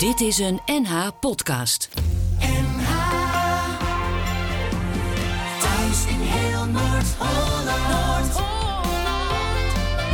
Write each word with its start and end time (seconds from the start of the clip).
Dit 0.00 0.20
is 0.20 0.38
een 0.38 0.60
NH 0.66 1.08
podcast. 1.20 1.88
NH 2.38 2.90
Thuis 5.60 6.06
in 6.06 6.20
heel 6.20 6.64
Noord-Holland. 6.66 8.32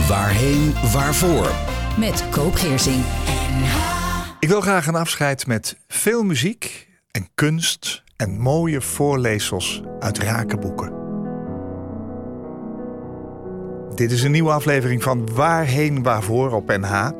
Waarheen, 0.08 0.72
waarvoor? 0.92 1.50
Met 1.98 2.28
Koop 2.30 2.54
Geersing. 2.54 3.04
NH 3.58 3.76
Ik 4.40 4.48
wil 4.48 4.60
graag 4.60 4.86
een 4.86 4.94
afscheid 4.94 5.46
met 5.46 5.76
veel 5.88 6.22
muziek 6.22 6.88
en 7.10 7.28
kunst 7.34 8.02
en 8.16 8.38
mooie 8.38 8.80
voorleesels 8.80 9.82
uit 9.98 10.18
rakenboeken. 10.18 10.96
Dit 13.94 14.10
is 14.10 14.22
een 14.22 14.30
nieuwe 14.30 14.50
aflevering 14.50 15.02
van 15.02 15.34
Waarheen 15.34 16.02
Waarvoor 16.02 16.52
op 16.52 16.68
NH. 16.68 17.10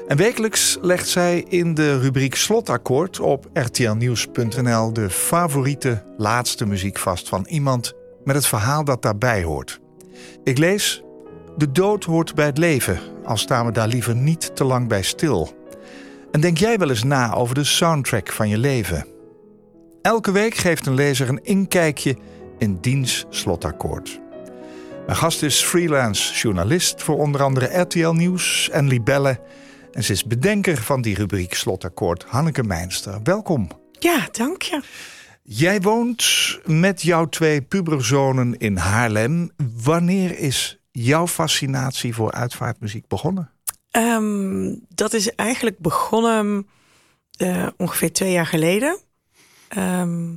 En 0.08 0.16
wekelijks 0.16 0.78
legt 0.80 1.08
zij 1.08 1.44
in 1.48 1.74
de 1.74 1.98
rubriek 1.98 2.34
Slotakkoord 2.34 3.20
op 3.20 3.46
rtlnieuws.nl 3.52 4.92
de 4.92 5.10
favoriete 5.10 6.02
laatste 6.16 6.66
muziek 6.66 6.98
vast 6.98 7.28
van 7.28 7.46
iemand 7.48 7.92
met 8.24 8.36
het 8.36 8.46
verhaal 8.46 8.84
dat 8.84 9.02
daarbij 9.02 9.42
hoort. 9.42 9.80
Ik 10.44 10.58
lees: 10.58 11.02
De 11.56 11.72
dood 11.72 12.04
hoort 12.04 12.34
bij 12.34 12.46
het 12.46 12.58
leven, 12.58 12.98
al 13.24 13.36
staan 13.36 13.66
we 13.66 13.72
daar 13.72 13.88
liever 13.88 14.16
niet 14.16 14.56
te 14.56 14.64
lang 14.64 14.88
bij 14.88 15.02
stil. 15.02 15.54
En 16.30 16.40
denk 16.40 16.58
jij 16.58 16.78
wel 16.78 16.88
eens 16.88 17.04
na 17.04 17.34
over 17.34 17.54
de 17.54 17.64
soundtrack 17.64 18.32
van 18.32 18.48
je 18.48 18.58
leven? 18.58 19.06
Elke 20.02 20.32
week 20.32 20.54
geeft 20.54 20.86
een 20.86 20.94
lezer 20.94 21.28
een 21.28 21.44
inkijkje 21.44 22.16
in 22.58 22.78
diens 22.80 23.24
slotakkoord. 23.28 24.20
Mijn 25.06 25.18
gast 25.18 25.42
is 25.42 25.62
freelance 25.62 26.34
journalist 26.34 27.02
voor 27.02 27.18
onder 27.18 27.42
andere 27.42 27.80
RTL 27.80 28.10
Nieuws 28.10 28.70
en 28.72 28.88
Libelle. 28.88 29.40
En 29.96 30.04
ze 30.04 30.12
is 30.12 30.24
bedenker 30.24 30.76
van 30.76 31.02
die 31.02 31.14
rubriek 31.14 31.54
Slotakkoord, 31.54 32.24
Hanneke 32.24 32.62
Meinster. 32.62 33.20
Welkom. 33.22 33.68
Ja, 33.98 34.28
dank 34.32 34.62
je. 34.62 34.82
Jij 35.42 35.80
woont 35.80 36.58
met 36.64 37.02
jouw 37.02 37.28
twee 37.28 37.62
puberzonen 37.62 38.58
in 38.58 38.76
Haarlem. 38.76 39.50
Wanneer 39.82 40.38
is 40.38 40.78
jouw 40.90 41.26
fascinatie 41.26 42.14
voor 42.14 42.32
uitvaartmuziek 42.32 43.08
begonnen? 43.08 43.50
Ehm, 43.90 44.74
dat 44.88 45.12
is 45.12 45.34
eigenlijk 45.34 45.78
begonnen 45.78 46.66
eh, 47.36 47.66
ongeveer 47.76 48.12
twee 48.12 48.32
jaar 48.32 48.46
geleden. 48.46 48.98
Ehm, 49.68 50.34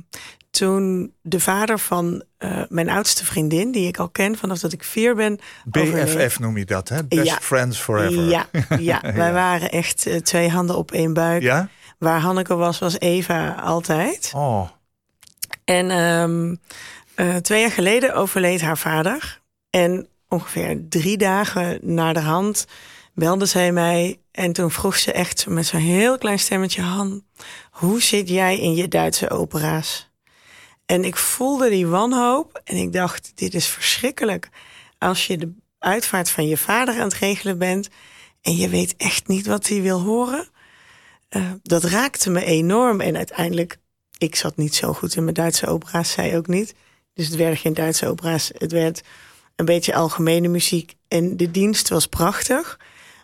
toen 0.50 1.14
de 1.22 1.40
vader 1.40 1.78
van 1.78 2.22
eh, 2.38 2.62
mijn 2.68 2.88
oudste 2.90 3.24
vriendin, 3.24 3.72
die 3.72 3.86
ik 3.88 3.98
al 3.98 4.08
ken 4.08 4.36
vanaf 4.36 4.58
dat 4.58 4.72
ik 4.72 4.84
vier 4.84 5.14
ben. 5.14 5.38
overleed. 5.72 6.16
BFF 6.16 6.38
noem 6.38 6.56
je 6.56 6.64
dat, 6.64 6.88
hè? 6.88 7.04
Best 7.04 7.24
Ja. 7.24 7.38
Friends 7.40 7.78
Forever. 7.78 8.22
Ja, 8.22 8.46
ja, 8.78 9.00
wij 9.14 9.32
waren 9.32 9.70
echt 9.70 10.06
eh, 10.06 10.16
twee 10.16 10.48
handen 10.50 10.76
op 10.76 10.92
één 10.92 11.12
buik. 11.12 11.42
Ja? 11.42 11.68
Waar 11.98 12.20
Hanneke 12.20 12.54
was, 12.54 12.78
was 12.78 12.98
Eva 12.98 13.50
altijd. 13.52 14.32
Oh, 14.34 14.68
En 15.64 15.90
ehm, 15.90 16.54
eh, 17.14 17.36
twee 17.36 17.60
jaar 17.60 17.70
geleden 17.70 18.14
overleed 18.14 18.60
haar 18.60 18.78
vader. 18.78 19.40
En 19.70 20.08
ongeveer 20.28 20.80
drie 20.88 21.16
dagen 21.16 21.78
na 21.82 22.12
de 22.12 22.20
hand 22.20 22.66
belde 23.14 23.46
zij 23.46 23.72
mij. 23.72 24.20
En 24.32 24.52
toen 24.52 24.70
vroeg 24.70 24.96
ze 24.96 25.12
echt 25.12 25.46
met 25.46 25.66
zo'n 25.66 25.80
heel 25.80 26.18
klein 26.18 26.38
stemmetje: 26.38 26.82
Han, 26.82 27.22
hoe 27.70 28.02
zit 28.02 28.28
jij 28.28 28.58
in 28.58 28.74
je 28.74 28.88
Duitse 28.88 29.30
opera's? 29.30 30.09
En 30.90 31.04
ik 31.04 31.16
voelde 31.16 31.68
die 31.68 31.86
wanhoop 31.86 32.60
en 32.64 32.76
ik 32.76 32.92
dacht: 32.92 33.32
dit 33.34 33.54
is 33.54 33.66
verschrikkelijk. 33.66 34.48
Als 34.98 35.26
je 35.26 35.38
de 35.38 35.52
uitvaart 35.78 36.30
van 36.30 36.46
je 36.46 36.56
vader 36.56 36.94
aan 36.94 37.08
het 37.08 37.14
regelen 37.14 37.58
bent 37.58 37.88
en 38.40 38.56
je 38.56 38.68
weet 38.68 38.94
echt 38.96 39.28
niet 39.28 39.46
wat 39.46 39.68
hij 39.68 39.82
wil 39.82 40.00
horen. 40.00 40.48
Eh, 41.28 41.42
dat 41.62 41.84
raakte 41.84 42.30
me 42.30 42.44
enorm. 42.44 43.00
En 43.00 43.16
uiteindelijk, 43.16 43.78
ik 44.18 44.34
zat 44.34 44.56
niet 44.56 44.74
zo 44.74 44.92
goed 44.92 45.16
in 45.16 45.22
mijn 45.22 45.34
Duitse 45.34 45.66
opera's, 45.66 46.10
zij 46.10 46.36
ook 46.36 46.46
niet. 46.46 46.74
Dus 47.14 47.26
het 47.26 47.36
werd 47.36 47.58
geen 47.58 47.74
Duitse 47.74 48.06
opera's. 48.06 48.50
Het 48.54 48.72
werd 48.72 49.02
een 49.56 49.64
beetje 49.64 49.94
algemene 49.94 50.48
muziek. 50.48 50.94
En 51.08 51.36
de 51.36 51.50
dienst 51.50 51.88
was 51.88 52.06
prachtig. 52.06 52.78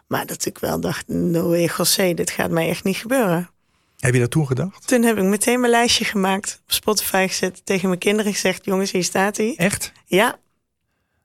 Maar 0.07 0.27
dat 0.27 0.45
ik 0.47 0.59
wel 0.59 0.81
dacht, 0.81 1.09
no 1.09 1.57
José, 1.57 2.15
dit 2.15 2.31
gaat 2.31 2.51
mij 2.51 2.69
echt 2.69 2.85
niet 2.85 2.97
gebeuren. 2.97 3.51
Heb 3.99 4.15
je 4.15 4.21
dat 4.21 4.31
toen 4.31 4.47
gedacht? 4.47 4.87
Toen 4.87 5.03
heb 5.03 5.17
ik 5.17 5.25
meteen 5.25 5.61
mijn 5.61 5.73
lijstje 5.73 6.05
gemaakt, 6.05 6.61
op 6.65 6.73
Spotify 6.73 7.27
gezet, 7.29 7.61
tegen 7.67 7.89
mijn 7.89 8.01
kinderen 8.01 8.33
gezegd, 8.33 8.65
jongens, 8.65 8.91
hier 8.93 9.05
staat 9.05 9.37
hij. 9.37 9.55
Echt? 9.57 9.93
Ja, 10.05 10.39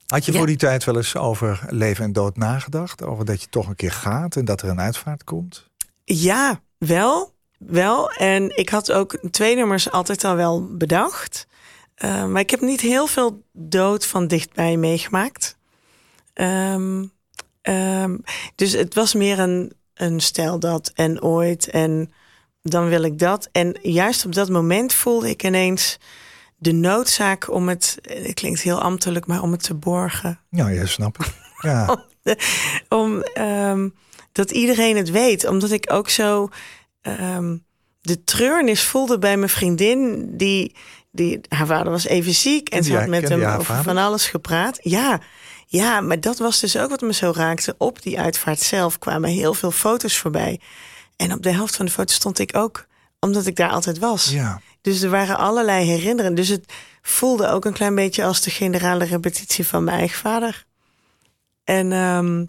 Had 0.08 0.26
je 0.26 0.32
Ja. 0.32 0.38
voor 0.38 0.48
die 0.48 0.56
tijd 0.58 0.84
wel 0.84 0.96
eens 0.98 1.16
over 1.16 1.66
leven 1.70 2.04
en 2.06 2.14
dood 2.14 2.38
nagedacht? 2.38 3.04
Over 3.04 3.26
dat 3.26 3.42
je 3.42 3.50
toch 3.50 3.68
een 3.68 3.76
keer 3.76 3.92
gaat 3.92 4.36
en 4.36 4.46
dat 4.46 4.62
er 4.62 4.70
een 4.70 4.80
uitvaart 4.80 5.24
komt? 5.24 5.70
Ja, 6.04 6.62
wel. 6.78 7.34
Wel. 7.58 8.12
En 8.12 8.58
ik 8.58 8.70
had 8.70 8.92
ook 8.92 9.20
twee 9.32 9.56
nummers 9.56 9.92
altijd 9.92 10.24
al 10.24 10.36
wel 10.36 10.68
bedacht. 10.78 11.48
Eh, 11.96 12.26
maar 12.26 12.42
ik 12.42 12.50
heb 12.50 12.62
niet 12.62 12.82
heel 12.82 13.08
veel 13.08 13.44
dood 13.54 14.06
van 14.06 14.28
dichtbij 14.28 14.78
meegemaakt. 14.78 15.58
Ehm, 16.34 17.06
ehm, 17.62 18.18
dus 18.56 18.72
het 18.72 18.94
was 18.94 19.14
meer 19.14 19.40
een, 19.40 19.74
een 19.94 20.20
stijl 20.20 20.60
dat 20.60 20.92
en 20.94 21.22
ooit 21.22 21.70
en 21.70 22.12
dan 22.62 22.88
wil 22.88 23.04
ik 23.04 23.20
dat. 23.20 23.50
En 23.52 23.78
juist 23.82 24.26
op 24.26 24.34
dat 24.34 24.50
moment 24.50 24.94
voelde 24.94 25.30
ik 25.30 25.44
ineens 25.44 26.00
de 26.58 26.72
noodzaak 26.72 27.50
om 27.50 27.70
het, 27.70 27.98
het 28.02 28.34
klinkt 28.34 28.62
heel 28.62 28.82
ambtelijk, 28.82 29.26
maar 29.26 29.42
om 29.42 29.52
het 29.52 29.64
te 29.64 29.74
borgen 29.74 30.40
Ja, 30.50 30.68
ja, 30.68 30.86
snap 30.86 31.18
ik. 31.20 31.34
Ja, 31.62 32.06
om 32.90 33.22
ehm, 33.22 33.90
dat 34.32 34.52
iedereen 34.52 34.98
het 34.98 35.10
weet. 35.10 35.48
Omdat 35.48 35.72
ik 35.72 35.94
ook 35.94 36.10
zo 36.10 36.50
ehm, 37.02 37.58
de 38.02 38.24
treurnis 38.24 38.84
voelde 38.84 39.18
bij 39.18 39.38
mijn 39.38 39.50
vriendin. 39.50 40.30
Die, 40.38 40.76
die, 41.12 41.40
haar 41.50 41.68
vader 41.68 41.92
was 41.92 42.06
even 42.06 42.34
ziek 42.34 42.70
en 42.70 42.84
ze 42.84 42.96
had 42.98 43.08
met 43.08 43.30
hem 43.30 43.40
je 43.40 43.48
over 43.48 43.66
vader? 43.66 43.84
van 43.84 43.98
alles 43.98 44.28
gepraat. 44.28 44.80
Ja, 44.82 45.22
ja, 45.68 46.02
maar 46.02 46.20
dat 46.20 46.38
was 46.38 46.60
dus 46.60 46.78
ook 46.78 46.90
wat 46.90 47.02
me 47.02 47.14
zo 47.14 47.32
raakte. 47.36 47.76
Op 47.78 48.02
die 48.02 48.20
uitvaart 48.20 48.60
zelf 48.60 49.00
kwamen 49.00 49.30
heel 49.30 49.54
veel 49.54 49.72
foto's 49.72 50.18
voorbij. 50.18 50.60
En 51.22 51.34
op 51.34 51.44
de 51.44 51.52
helft 51.52 51.76
van 51.76 51.86
de 51.86 51.92
foto's 51.92 52.16
stond 52.16 52.40
ik 52.40 52.56
ook, 52.56 52.86
omdat 53.20 53.46
ik 53.46 53.56
daar 53.56 53.70
altijd 53.70 54.00
was. 54.00 54.30
ja. 54.30 54.62
Dus 54.82 55.02
er 55.02 55.10
waren 55.10 55.38
allerlei 55.38 55.86
herinneringen. 55.86 56.36
Dus 56.36 56.48
het 56.48 56.74
voelde 57.02 57.48
ook 57.48 57.66
een 57.66 57.74
klein 57.74 57.96
beetje 57.96 58.24
als 58.24 58.42
de 58.42 58.50
generale 58.50 59.06
repetitie 59.06 59.68
van 59.68 59.84
mijn 59.84 59.98
eigen 59.98 60.20
vader. 60.20 60.66
En 61.64 61.92
ehm, 61.92 62.46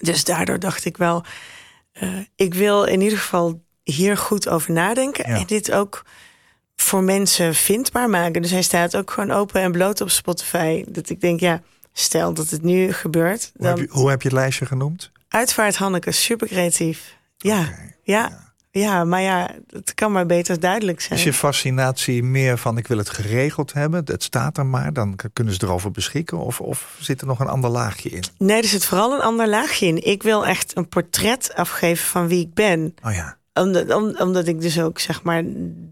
dus 0.00 0.24
daardoor 0.24 0.58
dacht 0.58 0.84
ik 0.84 0.96
wel, 0.96 1.24
eh, 1.92 2.18
ik 2.34 2.54
wil 2.54 2.84
in 2.84 3.00
ieder 3.00 3.18
geval 3.18 3.62
hier 3.82 4.16
goed 4.16 4.48
over 4.48 4.72
nadenken. 4.72 5.30
Ja. 5.30 5.36
En 5.36 5.46
dit 5.46 5.72
ook 5.72 6.04
voor 6.76 7.02
mensen 7.02 7.54
vindbaar 7.54 8.10
maken. 8.10 8.42
Dus 8.42 8.50
hij 8.50 8.62
staat 8.62 8.96
ook 8.96 9.10
gewoon 9.10 9.30
open 9.30 9.60
en 9.60 9.72
bloot 9.72 10.00
op 10.00 10.10
Spotify. 10.10 10.84
Dat 10.88 11.08
ik 11.08 11.20
denk, 11.20 11.40
ja, 11.40 11.62
stel 11.92 12.34
dat 12.34 12.50
het 12.50 12.62
nu 12.62 12.92
gebeurt. 12.92 13.52
Hoe, 13.56 13.66
heb 13.66 13.78
je, 13.78 13.86
hoe 13.90 14.10
heb 14.10 14.22
je 14.22 14.28
het 14.28 14.36
lijstje 14.36 14.66
genoemd? 14.66 15.10
uitvaart 15.28 15.76
Hanneke, 15.76 16.12
super 16.12 16.46
creatief. 16.46 17.17
Ja, 17.38 17.68
ja, 18.02 18.46
ja, 18.70 19.04
maar 19.04 19.20
ja, 19.20 19.50
het 19.70 19.94
kan 19.94 20.12
maar 20.12 20.26
beter 20.26 20.60
duidelijk 20.60 21.00
zijn. 21.00 21.18
Is 21.18 21.24
je 21.24 21.32
fascinatie 21.32 22.22
meer 22.22 22.58
van 22.58 22.78
ik 22.78 22.86
wil 22.86 22.98
het 22.98 23.10
geregeld 23.10 23.72
hebben, 23.72 24.02
het 24.04 24.22
staat 24.22 24.58
er 24.58 24.66
maar, 24.66 24.92
dan 24.92 25.18
kunnen 25.32 25.54
ze 25.54 25.60
erover 25.62 25.90
beschikken? 25.90 26.38
Of, 26.38 26.60
of 26.60 26.96
zit 27.00 27.20
er 27.20 27.26
nog 27.26 27.40
een 27.40 27.48
ander 27.48 27.70
laagje 27.70 28.08
in? 28.10 28.22
Nee, 28.38 28.62
er 28.62 28.68
zit 28.68 28.84
vooral 28.84 29.14
een 29.14 29.20
ander 29.20 29.48
laagje 29.48 29.86
in. 29.86 30.04
Ik 30.06 30.22
wil 30.22 30.46
echt 30.46 30.76
een 30.76 30.88
portret 30.88 31.54
afgeven 31.54 32.06
van 32.06 32.28
wie 32.28 32.40
ik 32.40 32.54
ben. 32.54 32.94
Oh 33.04 33.12
ja, 33.14 33.36
Omdat, 33.54 33.94
om- 33.94 34.16
omdat 34.18 34.46
ik 34.46 34.60
dus 34.60 34.80
ook 34.80 34.98
zeg 34.98 35.22
maar 35.22 35.42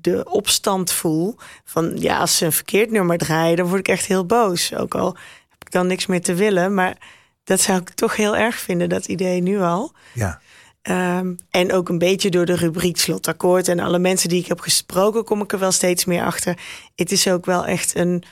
de 0.00 0.24
opstand 0.30 0.92
voel. 0.92 1.36
Van 1.64 1.92
ja, 2.00 2.18
als 2.18 2.36
ze 2.36 2.44
een 2.44 2.52
verkeerd 2.52 2.90
nummer 2.90 3.18
draaien, 3.18 3.56
dan 3.56 3.66
word 3.66 3.78
ik 3.80 3.88
echt 3.88 4.06
heel 4.06 4.26
boos. 4.26 4.74
Ook 4.74 4.94
al 4.94 5.06
heb 5.50 5.60
ik 5.66 5.70
dan 5.70 5.86
niks 5.86 6.06
meer 6.06 6.22
te 6.22 6.34
willen. 6.34 6.74
Maar 6.74 6.96
dat 7.44 7.60
zou 7.60 7.80
ik 7.80 7.90
toch 7.90 8.16
heel 8.16 8.36
erg 8.36 8.56
vinden, 8.56 8.88
dat 8.88 9.06
idee 9.06 9.40
nu 9.42 9.60
al. 9.60 9.92
ja. 10.12 10.40
Ehm, 10.86 11.34
en 11.50 11.72
ook 11.72 11.88
een 11.88 11.98
beetje 11.98 12.30
door 12.30 12.46
de 12.46 12.56
rubriek 12.56 12.96
slotakkoord 12.96 13.68
en 13.68 13.78
alle 13.78 13.98
mensen 13.98 14.28
die 14.28 14.40
ik 14.40 14.46
heb 14.46 14.60
gesproken, 14.60 15.24
kom 15.24 15.40
ik 15.40 15.52
er 15.52 15.58
wel 15.58 15.72
steeds 15.72 16.04
meer 16.04 16.22
achter. 16.22 16.58
Het 16.94 17.12
is 17.12 17.28
ook 17.28 17.46
wel 17.46 17.66
echt 17.66 17.96
een 17.96 18.22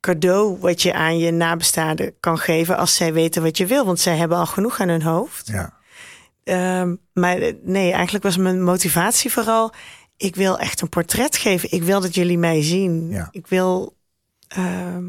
cadeau 0.00 0.58
wat 0.60 0.82
je 0.82 0.94
aan 0.94 1.18
je 1.18 1.30
nabestaanden 1.30 2.14
kan 2.20 2.38
geven 2.38 2.76
als 2.76 2.94
zij 2.94 3.12
weten 3.12 3.42
wat 3.42 3.56
je 3.56 3.66
wil. 3.66 3.84
Want 3.84 4.00
zij 4.00 4.16
hebben 4.16 4.38
al 4.38 4.46
genoeg 4.46 4.80
aan 4.80 4.88
hun 4.88 5.02
hoofd. 5.02 5.46
ja. 5.46 5.74
Ehm, 6.44 6.94
maar 7.12 7.38
eh, 7.38 7.54
nee, 7.62 7.92
eigenlijk 7.92 8.24
was 8.24 8.36
mijn 8.36 8.62
motivatie 8.62 9.32
vooral. 9.32 9.72
ik 10.16 10.36
wil 10.36 10.58
echt 10.58 10.80
een 10.80 10.88
portret 10.88 11.36
geven. 11.36 11.72
Ik 11.72 11.82
wil 11.82 12.00
dat 12.00 12.14
jullie 12.14 12.38
mij 12.38 12.62
zien. 12.62 13.10
Ja. 13.10 13.28
Ik 13.30 13.46
wil 13.46 13.96
ehm, 14.48 15.04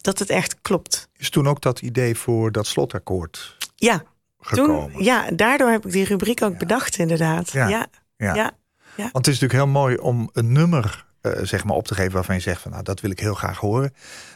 dat 0.00 0.18
het 0.18 0.30
echt 0.30 0.60
klopt. 0.60 1.08
Is 1.16 1.30
toen 1.30 1.48
ook 1.48 1.60
dat 1.60 1.80
idee 1.80 2.16
voor 2.16 2.52
dat 2.52 2.66
slotakkoord 2.66 3.56
Ja, 3.76 4.04
gekomen? 4.48 4.92
toen, 4.92 5.02
ja, 5.04 5.30
daardoor 5.32 5.70
heb 5.70 5.86
ik 5.86 5.92
die 5.92 6.04
rubriek 6.04 6.42
ook 6.42 6.58
bedacht, 6.58 6.98
inderdaad. 6.98 7.50
Ja. 7.52 7.68
Ja, 7.68 7.86
ja. 8.36 8.52
Want 8.96 9.26
het 9.26 9.34
is 9.34 9.40
natuurlijk 9.40 9.52
heel 9.52 9.80
mooi 9.82 9.96
om 9.96 10.30
een 10.32 10.52
nummer 10.52 11.06
eh, 11.20 11.32
zeg 11.42 11.64
maar 11.64 11.76
op 11.76 11.86
te 11.86 11.94
geven 11.94 12.12
waarvan 12.12 12.34
je 12.34 12.40
zegt 12.40 12.62
van 12.62 12.70
nou 12.70 12.82
dat 12.82 13.00
wil 13.00 13.10
ik 13.10 13.20
heel 13.20 13.34
graag 13.34 13.58
horen. 13.58 13.94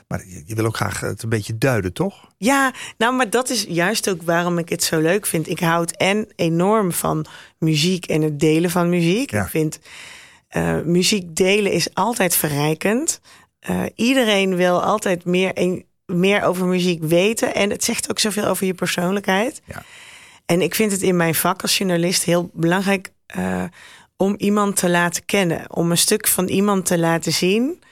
Maar 0.09 0.27
je, 0.27 0.43
je 0.47 0.55
wil 0.55 0.65
ook 0.67 0.77
graag 0.77 1.01
het 1.01 1.23
een 1.23 1.29
beetje 1.29 1.59
duiden, 1.59 1.93
toch? 1.93 2.29
Ja, 2.37 2.73
nou, 2.99 3.15
maar 3.17 3.31
dat 3.31 3.51
is 3.51 3.65
juist 3.69 4.11
ook 4.11 4.23
waarom 4.23 4.59
ik 4.59 4.69
het 4.69 4.83
zo 4.83 5.01
leuk 5.01 5.27
vind. 5.27 5.49
Ik 5.49 5.61
houd 5.61 5.91
en 5.97 6.29
enorm 6.37 6.93
van 6.93 7.27
muziek 7.59 8.07
en 8.07 8.23
het 8.23 8.41
delen 8.41 8.71
van 8.71 8.89
muziek. 8.89 9.33
Ik 9.33 9.49
vind 9.49 9.79
eh, 10.49 10.81
muziek 10.85 11.37
delen 11.37 11.73
is 11.73 11.95
altijd 11.95 12.35
verrijkend. 12.37 13.21
Eh, 13.59 13.83
iedereen 13.95 14.57
wil 14.57 14.83
altijd 14.83 15.25
meer, 15.25 15.51
een- 15.55 15.85
meer 16.07 16.43
over 16.43 16.67
muziek 16.67 17.03
weten. 17.03 17.55
En 17.55 17.71
het 17.71 17.85
zegt 17.85 18.11
ook 18.11 18.19
zoveel 18.19 18.45
over 18.45 18.67
je 18.67 18.75
persoonlijkheid. 18.75 19.63
Ja. 19.65 19.83
En 20.53 20.61
ik 20.61 20.75
vind 20.75 20.93
het 20.93 21.03
in 21.03 21.17
mijn 21.17 21.35
vak 21.35 21.63
als 21.63 21.79
journalist 21.79 22.25
heel 22.25 22.51
belangrijk 22.53 23.13
eh, 23.27 23.65
om 24.17 24.35
iemand 24.39 24.77
te 24.77 24.91
laten 24.91 25.25
kennen. 25.25 25.75
Om 25.75 25.91
een 25.91 25.99
stuk 25.99 26.27
van 26.29 26.47
iemand 26.49 26.87
te 26.87 26.99
laten 26.99 27.33
zien. 27.33 27.83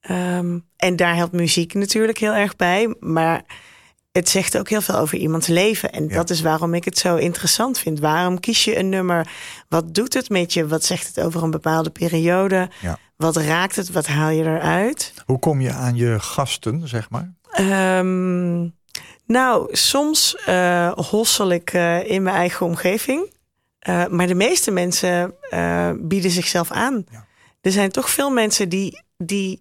Ehm, 0.00 0.58
en 0.76 0.96
daar 0.96 1.14
helpt 1.16 1.32
muziek 1.32 1.74
natuurlijk 1.74 2.18
heel 2.18 2.32
erg 2.32 2.56
bij. 2.56 2.94
Maar 3.00 3.42
het 4.12 4.28
zegt 4.28 4.58
ook 4.58 4.68
heel 4.68 4.80
veel 4.80 4.94
over 4.96 5.18
iemands 5.18 5.46
leven. 5.46 5.92
En 5.92 6.08
Ja. 6.08 6.14
dat 6.14 6.30
is 6.30 6.40
waarom 6.40 6.74
ik 6.74 6.84
het 6.84 6.98
zo 6.98 7.16
interessant 7.16 7.78
vind. 7.78 8.00
Waarom 8.00 8.40
kies 8.40 8.64
je 8.64 8.78
een 8.78 8.88
nummer? 8.88 9.28
Wat 9.68 9.94
doet 9.94 10.14
het 10.14 10.28
met 10.28 10.52
je? 10.52 10.66
Wat 10.66 10.84
zegt 10.84 11.06
het 11.06 11.24
over 11.24 11.42
een 11.42 11.50
bepaalde 11.50 11.90
periode? 11.90 12.70
Ja. 12.80 12.98
Wat 13.16 13.36
raakt 13.36 13.76
het? 13.76 13.90
Wat 13.90 14.06
haal 14.06 14.30
je 14.30 14.44
eruit? 14.44 15.14
Hoe 15.26 15.38
kom 15.38 15.60
je 15.60 15.70
aan 15.72 15.96
je 15.96 16.20
gasten, 16.20 16.88
zeg 16.88 17.10
maar? 17.10 17.32
Ehm, 17.52 18.68
nou, 19.26 19.68
soms 19.76 20.36
eh, 20.36 20.92
hossel 20.92 21.50
ik 21.50 21.72
eh, 21.72 22.10
in 22.10 22.22
mijn 22.22 22.36
eigen 22.36 22.66
omgeving. 22.66 23.32
Eh, 23.78 24.06
maar 24.06 24.26
de 24.26 24.34
meeste 24.34 24.70
mensen 24.70 25.34
bieden 26.08 26.30
zichzelf 26.30 26.70
aan. 26.70 27.04
Ja. 27.10 27.26
Er 27.60 27.72
zijn 27.72 27.90
toch 27.90 28.10
veel 28.10 28.30
mensen 28.30 28.68
die, 28.68 29.02
die 29.16 29.60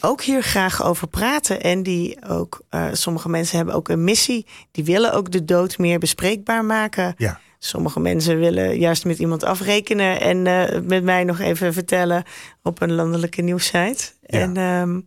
ook 0.00 0.22
hier 0.22 0.42
graag 0.42 0.84
over 0.84 1.08
praten. 1.08 1.62
En 1.62 1.82
die 1.82 2.28
ook, 2.28 2.60
sommige 2.92 3.28
mensen 3.28 3.56
hebben 3.56 3.74
ook 3.74 3.88
een 3.88 4.04
missie. 4.04 4.46
Die 4.70 4.84
willen 4.84 5.12
ook 5.12 5.30
de 5.30 5.44
dood 5.44 5.78
meer 5.78 5.98
bespreekbaar 5.98 6.64
maken. 6.64 7.14
Ja. 7.16 7.40
Sommige 7.58 8.00
mensen 8.00 8.38
willen 8.38 8.78
juist 8.78 9.04
met 9.04 9.18
iemand 9.18 9.44
afrekenen 9.44 10.20
en 10.20 10.42
met 10.86 11.04
mij 11.04 11.24
nog 11.24 11.40
even 11.40 11.72
vertellen 11.72 12.24
op 12.62 12.82
een 12.82 12.92
landelijke 12.92 13.42
nieuwssite. 13.42 14.04
Ja. 14.20 14.38
En 14.38 14.56
ehm, 14.56 15.00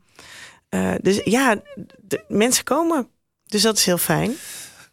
eh, 0.69 0.93
dus 1.01 1.21
ja, 1.23 1.61
de, 1.97 2.23
mensen 2.27 2.63
komen. 2.63 3.07
Dus 3.47 3.61
dat 3.61 3.77
is 3.77 3.85
heel 3.85 3.97
fijn. 3.97 4.31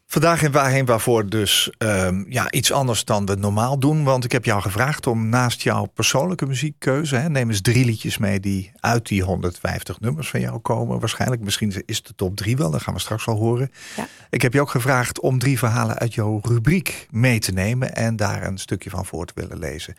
Vandaag 0.07 0.43
in 0.43 0.53
Waarheen 0.53 0.85
Waarvoor 0.85 1.29
dus 1.29 1.71
ehm, 1.79 2.25
ja, 2.29 2.51
iets 2.51 2.73
anders 2.73 3.05
dan 3.05 3.27
we 3.27 3.35
normaal 3.35 3.79
doen. 3.79 4.05
Want 4.05 4.25
ik 4.25 4.33
heb 4.33 4.45
jou 4.45 4.63
gevraagd 4.63 5.07
om 5.07 5.29
naast 5.29 5.63
jouw 5.63 5.85
persoonlijke 5.85 6.47
muziekkeuze... 6.47 7.17
Hè, 7.17 7.29
neem 7.29 7.51
eens 7.51 7.61
drie 7.61 7.85
liedjes 7.85 8.19
mee 8.19 8.41
die 8.41 8.73
uit 8.81 9.07
die 9.07 9.23
150 9.23 10.01
nummers 10.01 10.29
van 10.29 10.41
jou 10.41 10.59
komen. 10.59 11.01
Waarschijnlijk, 11.01 11.43
misschien 11.43 11.83
is 11.87 12.03
de 12.03 12.15
top 12.15 12.37
drie 12.37 12.57
wel. 12.57 12.71
Dat 12.71 12.83
gaan 12.83 12.95
we 12.95 13.01
straks 13.01 13.25
wel 13.25 13.37
horen. 13.37 13.71
Ja. 13.97 14.07
Ik 14.31 14.43
heb 14.43 14.53
je 14.53 14.61
ook 14.61 14.71
gevraagd 14.71 15.21
om 15.21 15.39
drie 15.39 15.59
verhalen 15.59 15.99
uit 15.99 16.15
jouw 16.15 16.41
rubriek 16.43 17.07
mee 17.11 17.39
te 17.39 17.53
nemen... 17.53 17.95
en 17.97 18.17
daar 18.17 18.47
een 18.47 18.59
stukje 18.59 18.91
van 18.91 19.07
voor 19.07 19.27
te 19.27 19.33
willen 19.37 19.59
lezen. 19.59 19.97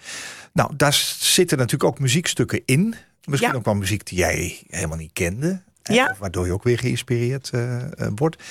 Nou, 0.53 0.75
daar 0.75 0.93
zitten 1.19 1.57
natuurlijk 1.57 1.91
ook 1.91 1.99
muziekstukken 1.99 2.61
in. 2.65 2.95
Misschien 3.25 3.51
Ja. 3.51 3.57
ook 3.57 3.65
wel 3.65 3.75
muziek 3.75 4.05
die 4.05 4.17
jij 4.17 4.63
helemaal 4.69 4.97
niet 4.97 5.13
kende. 5.13 5.61
Ja. 5.93 6.09
of 6.11 6.17
Waardoor 6.17 6.45
je 6.45 6.51
ook 6.53 6.63
weer 6.63 6.79
geïnspireerd 6.79 7.49
eh, 7.49 7.81
eh, 7.81 8.11
wordt. 8.15 8.43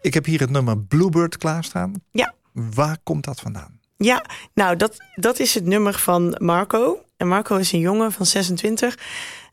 Ik 0.00 0.14
heb 0.14 0.24
hier 0.24 0.40
het 0.40 0.50
nummer 0.50 0.78
Bluebird 0.78 1.36
klaarstaan. 1.36 1.92
Ja. 2.10 2.34
Waar 2.52 2.98
komt 3.02 3.24
dat 3.24 3.40
vandaan? 3.40 3.80
Ja, 3.96 4.24
nou, 4.54 4.76
dat, 4.76 4.96
dat 5.14 5.38
is 5.38 5.54
het 5.54 5.64
nummer 5.64 5.94
van 5.94 6.36
Marco. 6.38 7.04
En 7.16 7.28
Marco 7.28 7.56
is 7.56 7.72
een 7.72 7.78
jongen 7.80 8.12
van 8.12 8.26
26. 8.26 8.98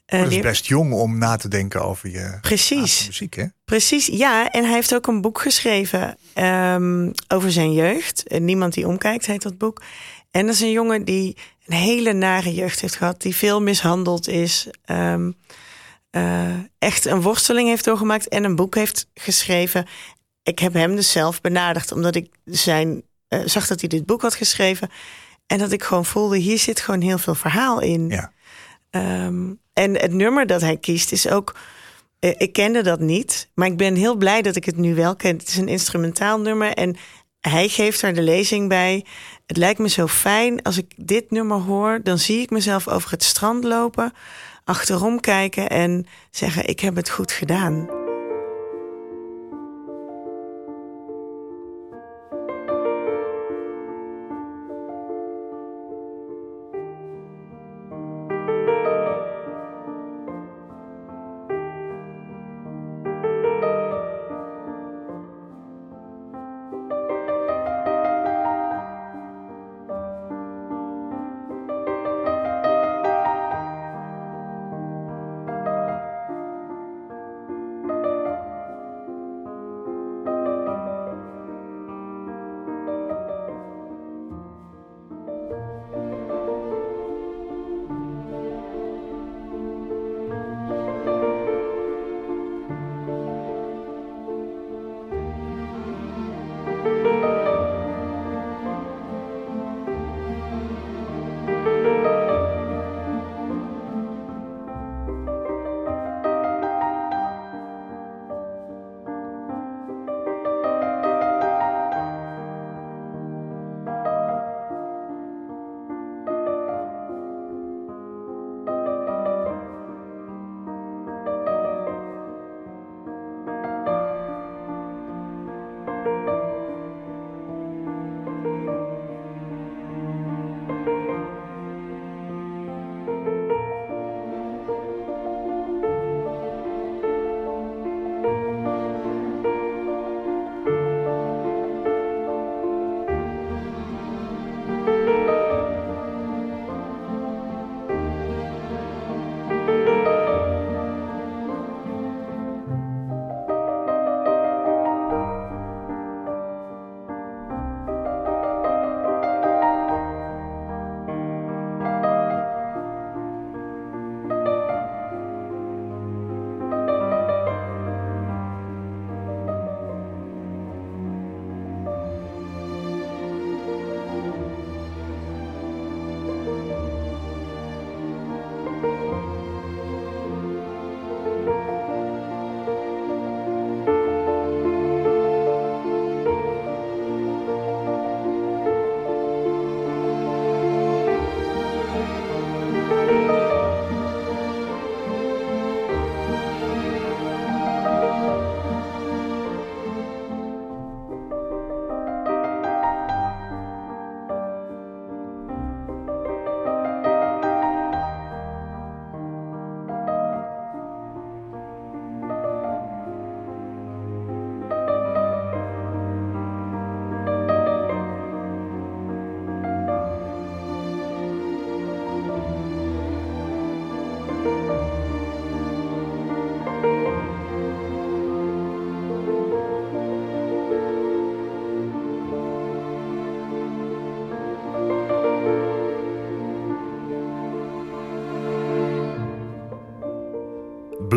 Eh, 0.06 0.22
dat 0.22 0.32
is 0.32 0.40
best 0.40 0.66
jong 0.66 0.94
om 0.94 1.18
na 1.18 1.36
te 1.36 1.48
denken 1.48 1.84
over 1.86 2.10
je 2.10 2.38
Precies. 2.42 3.06
muziek, 3.08 3.34
hè? 3.36 3.46
Precies, 3.66 4.06
ja. 4.06 4.52
En 4.52 4.64
hij 4.64 4.74
heeft 4.74 4.96
ook 4.96 5.08
een 5.08 5.22
boek 5.22 5.42
geschreven 5.42 6.18
ehm, 6.34 7.12
over 7.28 7.52
zijn 7.52 7.74
jeugd. 7.74 8.28
En 8.28 8.46
Niemand 8.46 8.74
die 8.74 8.88
omkijkt 8.88 9.26
heet 9.26 9.42
dat 9.42 9.58
boek. 9.58 9.82
En 10.32 10.46
dat 10.46 10.56
is 10.56 10.62
een 10.62 10.72
jongen 10.72 11.04
die 11.06 11.38
een 11.66 11.78
hele 11.78 12.14
nare 12.14 12.54
jeugd 12.54 12.82
heeft 12.82 12.96
gehad. 12.96 13.22
Die 13.22 13.36
veel 13.36 13.62
mishandeld 13.62 14.28
is. 14.28 14.68
ehm, 14.86 15.32
eh, 16.16 16.54
echt 16.80 17.06
een 17.06 17.22
worsteling 17.22 17.68
heeft 17.68 17.84
doorgemaakt. 17.86 18.28
En 18.28 18.44
een 18.44 18.56
boek 18.56 18.76
heeft 18.76 19.08
geschreven. 19.14 19.86
Ik 20.44 20.60
heb 20.60 20.74
hem 20.74 20.96
dus 20.96 21.12
zelf 21.12 21.42
benaderd. 21.42 21.92
Omdat 21.92 22.16
ik 22.16 22.30
zijn, 22.46 23.04
eh, 23.28 23.40
zag 23.46 23.68
dat 23.68 23.80
hij 23.80 23.90
dit 23.90 24.06
boek 24.06 24.22
had 24.22 24.36
geschreven. 24.36 24.90
En 25.48 25.58
dat 25.58 25.72
ik 25.72 25.84
gewoon 25.84 26.06
voelde, 26.06 26.38
hier 26.38 26.58
zit 26.58 26.80
gewoon 26.80 27.02
heel 27.02 27.18
veel 27.18 27.36
verhaal 27.36 27.82
in. 27.82 28.10
Ja. 28.10 28.32
Ehm, 28.90 29.54
en 29.74 30.00
het 30.00 30.12
nummer 30.14 30.46
dat 30.48 30.62
hij 30.62 30.78
kiest 30.78 31.12
is 31.12 31.30
ook. 31.30 31.56
eh, 32.20 32.34
ik 32.38 32.54
kende 32.54 32.82
dat 32.84 33.00
niet, 33.00 33.50
maar 33.54 33.68
ik 33.68 33.78
ben 33.78 33.96
heel 33.96 34.16
blij 34.16 34.42
dat 34.42 34.56
ik 34.56 34.66
het 34.66 34.78
nu 34.78 34.96
wel 34.96 35.16
ken. 35.16 35.38
Het 35.38 35.48
is 35.48 35.58
een 35.58 35.68
instrumentaal 35.68 36.40
nummer 36.40 36.74
en 36.74 36.96
hij 37.40 37.68
geeft 37.70 38.02
er 38.02 38.14
de 38.14 38.22
lezing 38.22 38.70
bij. 38.70 39.06
Het 39.46 39.58
lijkt 39.58 39.80
me 39.80 39.90
zo 39.90 40.08
fijn 40.08 40.62
als 40.62 40.78
ik 40.78 40.94
dit 40.96 41.32
nummer 41.32 41.58
hoor, 41.58 42.00
dan 42.04 42.18
zie 42.18 42.42
ik 42.42 42.50
mezelf 42.50 42.88
over 42.88 43.12
het 43.12 43.24
strand 43.24 43.64
lopen, 43.64 44.14
achterom 44.66 45.20
kijken 45.20 45.70
en 45.70 46.06
zeggen: 46.32 46.68
Ik 46.68 46.80
heb 46.80 46.96
het 46.96 47.10
goed 47.10 47.32
gedaan. 47.32 48.05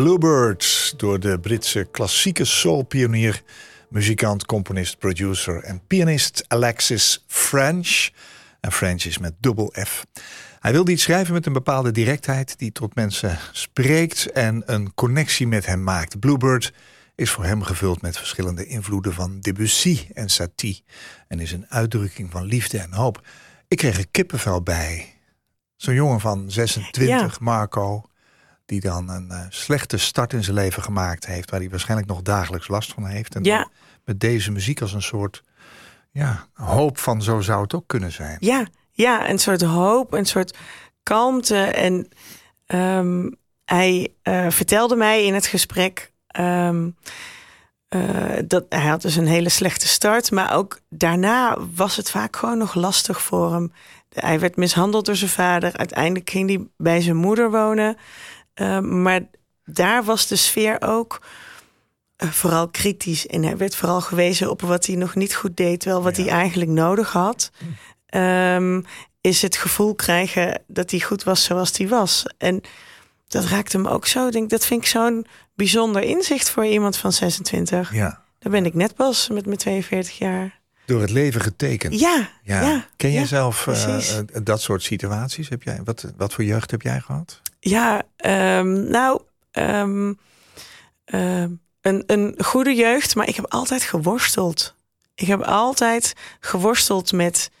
Bluebird 0.09 0.93
door 0.97 1.19
de 1.19 1.39
Britse 1.39 1.87
klassieke 1.91 2.45
soulpionier, 2.45 3.41
muzikant, 3.89 4.45
componist, 4.45 4.97
producer 4.97 5.63
en 5.63 5.81
pianist 5.87 6.45
Alexis 6.47 7.23
French. 7.27 8.09
En 8.59 8.71
French 8.71 9.03
is 9.03 9.17
met 9.17 9.33
dubbel 9.39 9.73
F. 9.85 10.05
Hij 10.59 10.71
wilde 10.71 10.91
iets 10.91 11.03
schrijven 11.03 11.33
met 11.33 11.45
een 11.45 11.53
bepaalde 11.53 11.91
directheid 11.91 12.57
die 12.57 12.71
tot 12.71 12.95
mensen 12.95 13.37
spreekt 13.51 14.31
en 14.31 14.63
een 14.65 14.93
connectie 14.93 15.47
met 15.47 15.65
hem 15.65 15.83
maakt. 15.83 16.19
Bluebird 16.19 16.73
is 17.15 17.29
voor 17.29 17.45
hem 17.45 17.63
gevuld 17.63 18.01
met 18.01 18.17
verschillende 18.17 18.65
invloeden 18.65 19.13
van 19.13 19.39
Debussy 19.39 20.07
en 20.13 20.29
Satie 20.29 20.83
en 21.27 21.39
is 21.39 21.51
een 21.51 21.65
uitdrukking 21.69 22.31
van 22.31 22.43
liefde 22.43 22.77
en 22.77 22.93
hoop. 22.93 23.27
Ik 23.67 23.77
kreeg 23.77 23.97
er 23.97 24.07
kippenvel 24.11 24.61
bij. 24.61 25.13
Zo'n 25.75 25.93
jongen 25.93 26.19
van 26.19 26.51
26, 26.51 27.07
Ja. 27.07 27.29
Marco, 27.39 28.08
die 28.69 28.81
dan 28.81 29.09
een 29.09 29.31
eh, 29.31 29.45
slechte 29.49 29.97
start 29.97 30.33
in 30.33 30.43
zijn 30.43 30.55
leven 30.55 30.83
gemaakt 30.83 31.25
heeft, 31.25 31.49
waar 31.49 31.59
hij 31.59 31.69
waarschijnlijk 31.69 32.09
nog 32.09 32.21
dagelijks 32.21 32.67
last 32.67 32.93
van 32.93 33.05
heeft. 33.05 33.35
En 33.35 33.43
Ja. 33.43 33.67
met 34.05 34.19
deze 34.19 34.51
muziek 34.51 34.81
als 34.81 34.93
een 34.93 35.01
soort 35.01 35.43
ja, 36.11 36.47
hoop 36.53 36.97
van 36.97 37.21
zo 37.21 37.39
zou 37.41 37.61
het 37.61 37.73
ook 37.73 37.87
kunnen 37.87 38.11
zijn. 38.11 38.37
Ja, 38.39 38.67
ja, 38.91 39.29
een 39.29 39.39
soort 39.39 39.61
hoop, 39.61 40.13
een 40.13 40.25
soort 40.25 40.57
kalmte. 41.03 41.57
En 41.63 42.07
ehm, 42.65 43.29
hij 43.65 44.13
eh, 44.21 44.45
vertelde 44.49 44.95
mij 44.95 45.25
in 45.25 45.33
het 45.33 45.45
gesprek 45.45 46.11
ehm, 46.27 46.89
eh, 47.87 48.01
dat 48.47 48.65
hij 48.69 48.87
had 48.87 49.01
dus 49.01 49.15
een 49.15 49.27
hele 49.27 49.49
slechte 49.49 49.87
start, 49.87 50.31
maar 50.31 50.53
ook 50.55 50.79
daarna 50.89 51.57
was 51.75 51.95
het 51.95 52.09
vaak 52.11 52.35
gewoon 52.35 52.57
nog 52.57 52.73
lastig 52.73 53.21
voor 53.21 53.53
hem. 53.53 53.71
Hij 54.09 54.39
werd 54.39 54.55
mishandeld 54.55 55.05
door 55.05 55.15
zijn 55.15 55.29
vader. 55.29 55.77
Uiteindelijk 55.77 56.29
ging 56.29 56.49
hij 56.49 56.67
bij 56.77 57.01
zijn 57.01 57.15
moeder 57.15 57.51
wonen. 57.51 57.97
Ehm, 58.59 59.01
maar 59.01 59.21
daar 59.65 60.03
was 60.03 60.27
de 60.27 60.35
sfeer 60.35 60.77
ook 60.81 61.21
eh, 62.15 62.29
vooral 62.29 62.69
kritisch. 62.69 63.27
En 63.27 63.43
hij 63.43 63.57
werd 63.57 63.75
vooral 63.75 64.01
gewezen 64.01 64.49
op 64.49 64.61
wat 64.61 64.85
hij 64.85 64.95
nog 64.95 65.15
niet 65.15 65.35
goed 65.35 65.57
deed, 65.57 65.83
wel 65.83 66.01
wat 66.03 66.15
Ja. 66.17 66.23
hij 66.23 66.31
eigenlijk 66.31 66.71
nodig 66.71 67.11
had. 67.11 67.51
Ehm, 68.05 68.81
is 69.21 69.41
het 69.41 69.55
gevoel 69.57 69.95
krijgen 69.95 70.61
dat 70.67 70.91
hij 70.91 70.99
goed 70.99 71.23
was 71.23 71.43
zoals 71.43 71.77
hij 71.77 71.87
was. 71.87 72.25
En 72.37 72.61
dat 73.27 73.45
raakte 73.45 73.77
hem 73.77 73.87
ook 73.87 74.05
zo. 74.07 74.29
Denk, 74.29 74.49
dat 74.49 74.65
vind 74.65 74.81
ik 74.81 74.87
zo'n 74.87 75.25
bijzonder 75.55 76.01
inzicht 76.01 76.49
voor 76.49 76.65
iemand 76.65 76.97
van 76.97 77.11
26. 77.13 77.93
Ja, 77.93 78.21
Daar 78.39 78.51
ben 78.51 78.65
ik 78.65 78.73
net 78.73 78.95
pas 78.95 79.29
met 79.29 79.45
mijn 79.45 79.57
42 79.57 80.17
jaar. 80.17 80.59
door 80.85 81.01
het 81.01 81.09
leven 81.09 81.41
getekend. 81.41 81.99
Ja, 81.99 82.29
Ja. 82.43 82.61
ja. 82.61 82.85
Ken 82.95 83.11
jij 83.11 83.21
ja, 83.21 83.27
zelf 83.27 83.67
eh, 83.67 84.17
dat 84.43 84.61
soort 84.61 84.83
situaties? 84.83 85.49
Heb 85.49 85.63
jij, 85.63 85.79
wat, 85.83 86.05
wat 86.17 86.33
voor 86.33 86.43
jeugd 86.43 86.71
heb 86.71 86.81
jij 86.81 86.99
gehad? 86.99 87.41
Ja, 87.59 88.01
ehm, 88.15 88.89
nou, 88.89 89.21
ehm, 89.51 90.13
ehm, 91.05 91.51
een, 91.81 92.03
een 92.05 92.35
goede 92.37 92.73
jeugd, 92.73 93.15
maar 93.15 93.27
ik 93.27 93.35
heb 93.35 93.45
altijd 93.49 93.83
geworsteld. 93.83 94.75
Ik 95.15 95.27
heb 95.27 95.41
altijd 95.41 96.13
geworsteld 96.39 97.11
met, 97.11 97.51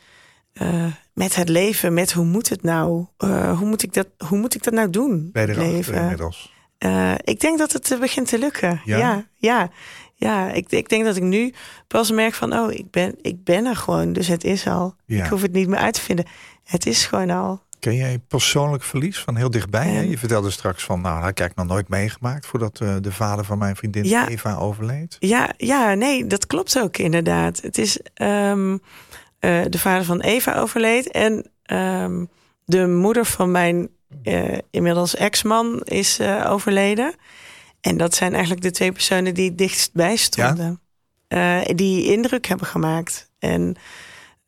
eh, 0.53 0.85
met 1.13 1.35
het 1.35 1.49
leven, 1.49 1.93
met 1.93 2.11
hoe 2.11 2.25
moet 2.25 2.49
het 2.49 2.63
nou? 2.63 3.05
Eh, 3.17 3.57
hoe, 3.57 3.67
moet 3.67 3.83
ik 3.83 3.93
dat, 3.93 4.07
hoe 4.27 4.37
moet 4.37 4.55
ik 4.55 4.63
dat 4.63 4.73
nou 4.73 4.89
doen? 4.89 5.29
Bij 5.31 5.45
de 5.45 5.57
leven 5.57 5.93
inmiddels. 5.93 6.53
Eh, 6.77 7.13
ik 7.23 7.39
denk 7.39 7.57
dat 7.57 7.71
het 7.71 7.97
begint 7.99 8.27
te 8.27 8.39
lukken. 8.39 8.81
Ja? 8.85 8.97
Ja, 8.97 9.25
ja, 9.37 9.69
ja. 10.15 10.51
Ik, 10.51 10.71
ik 10.71 10.89
denk 10.89 11.03
dat 11.05 11.15
ik 11.15 11.23
nu 11.23 11.53
pas 11.87 12.11
merk 12.11 12.33
van, 12.33 12.53
oh, 12.53 12.71
ik 12.71 12.91
ben, 12.91 13.15
ik 13.21 13.43
ben 13.43 13.65
er 13.65 13.75
gewoon, 13.75 14.13
dus 14.13 14.27
het 14.27 14.43
is 14.43 14.67
al. 14.67 14.95
Ja. 15.05 15.23
Ik 15.23 15.29
hoef 15.29 15.41
het 15.41 15.51
niet 15.51 15.67
meer 15.67 15.79
uit 15.79 15.93
te 15.93 16.01
vinden. 16.01 16.25
Het 16.63 16.85
is 16.85 17.05
gewoon 17.05 17.29
al. 17.29 17.61
Ken 17.79 17.95
jij 17.95 18.19
persoonlijk 18.27 18.83
verlies 18.83 19.19
van 19.19 19.35
heel 19.35 19.49
dichtbij? 19.49 19.87
hè? 19.87 19.99
Ehm. 20.01 20.09
Je 20.09 20.17
vertelde 20.17 20.49
straks 20.51 20.83
van, 20.83 21.01
nou, 21.01 21.15
dat 21.15 21.23
heb 21.23 21.31
ik 21.31 21.39
eigenlijk 21.39 21.69
nog 21.69 21.77
nooit 21.77 21.89
meegemaakt 21.89 22.45
voordat 22.45 22.79
eh, 22.81 22.95
de 23.01 23.11
vader 23.11 23.45
van 23.45 23.57
mijn 23.57 23.75
vriendin 23.75 24.03
Ja. 24.03 24.27
Eva 24.27 24.55
overleed. 24.55 25.15
Ja, 25.19 25.53
ja, 25.57 25.93
nee, 25.93 26.27
dat 26.27 26.47
klopt 26.47 26.79
ook 26.79 26.97
inderdaad. 26.97 27.61
Het 27.61 27.77
is 27.77 27.99
ehm, 28.13 28.77
eh, 29.39 29.61
de 29.69 29.79
vader 29.79 30.05
van 30.05 30.19
Eva 30.19 30.55
overleed 30.55 31.11
en 31.11 31.51
ehm, 31.63 32.25
de 32.65 32.87
moeder 32.87 33.25
van 33.25 33.51
mijn 33.51 33.89
eh, 34.23 34.57
inmiddels 34.71 35.15
ex-man 35.15 35.81
is 35.83 36.19
overleden. 36.45 37.15
En 37.81 37.97
dat 37.97 38.15
zijn 38.15 38.31
eigenlijk 38.31 38.61
de 38.61 38.71
twee 38.71 38.91
personen 38.91 39.33
die 39.33 39.49
het 39.49 39.57
dichtst 39.57 39.93
bij 39.93 40.15
stonden. 40.15 40.81
Die 41.75 42.11
indruk 42.11 42.45
hebben 42.47 42.67
gemaakt. 42.67 43.29
En 43.39 43.75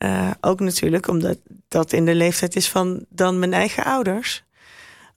eh, 0.01 0.31
ook 0.41 0.59
natuurlijk 0.59 1.07
omdat 1.07 1.37
dat 1.67 1.93
in 1.93 2.05
de 2.05 2.15
leeftijd 2.15 2.55
is 2.55 2.69
van 2.69 3.05
dan 3.09 3.39
mijn 3.39 3.53
eigen 3.53 3.83
ouders. 3.83 4.43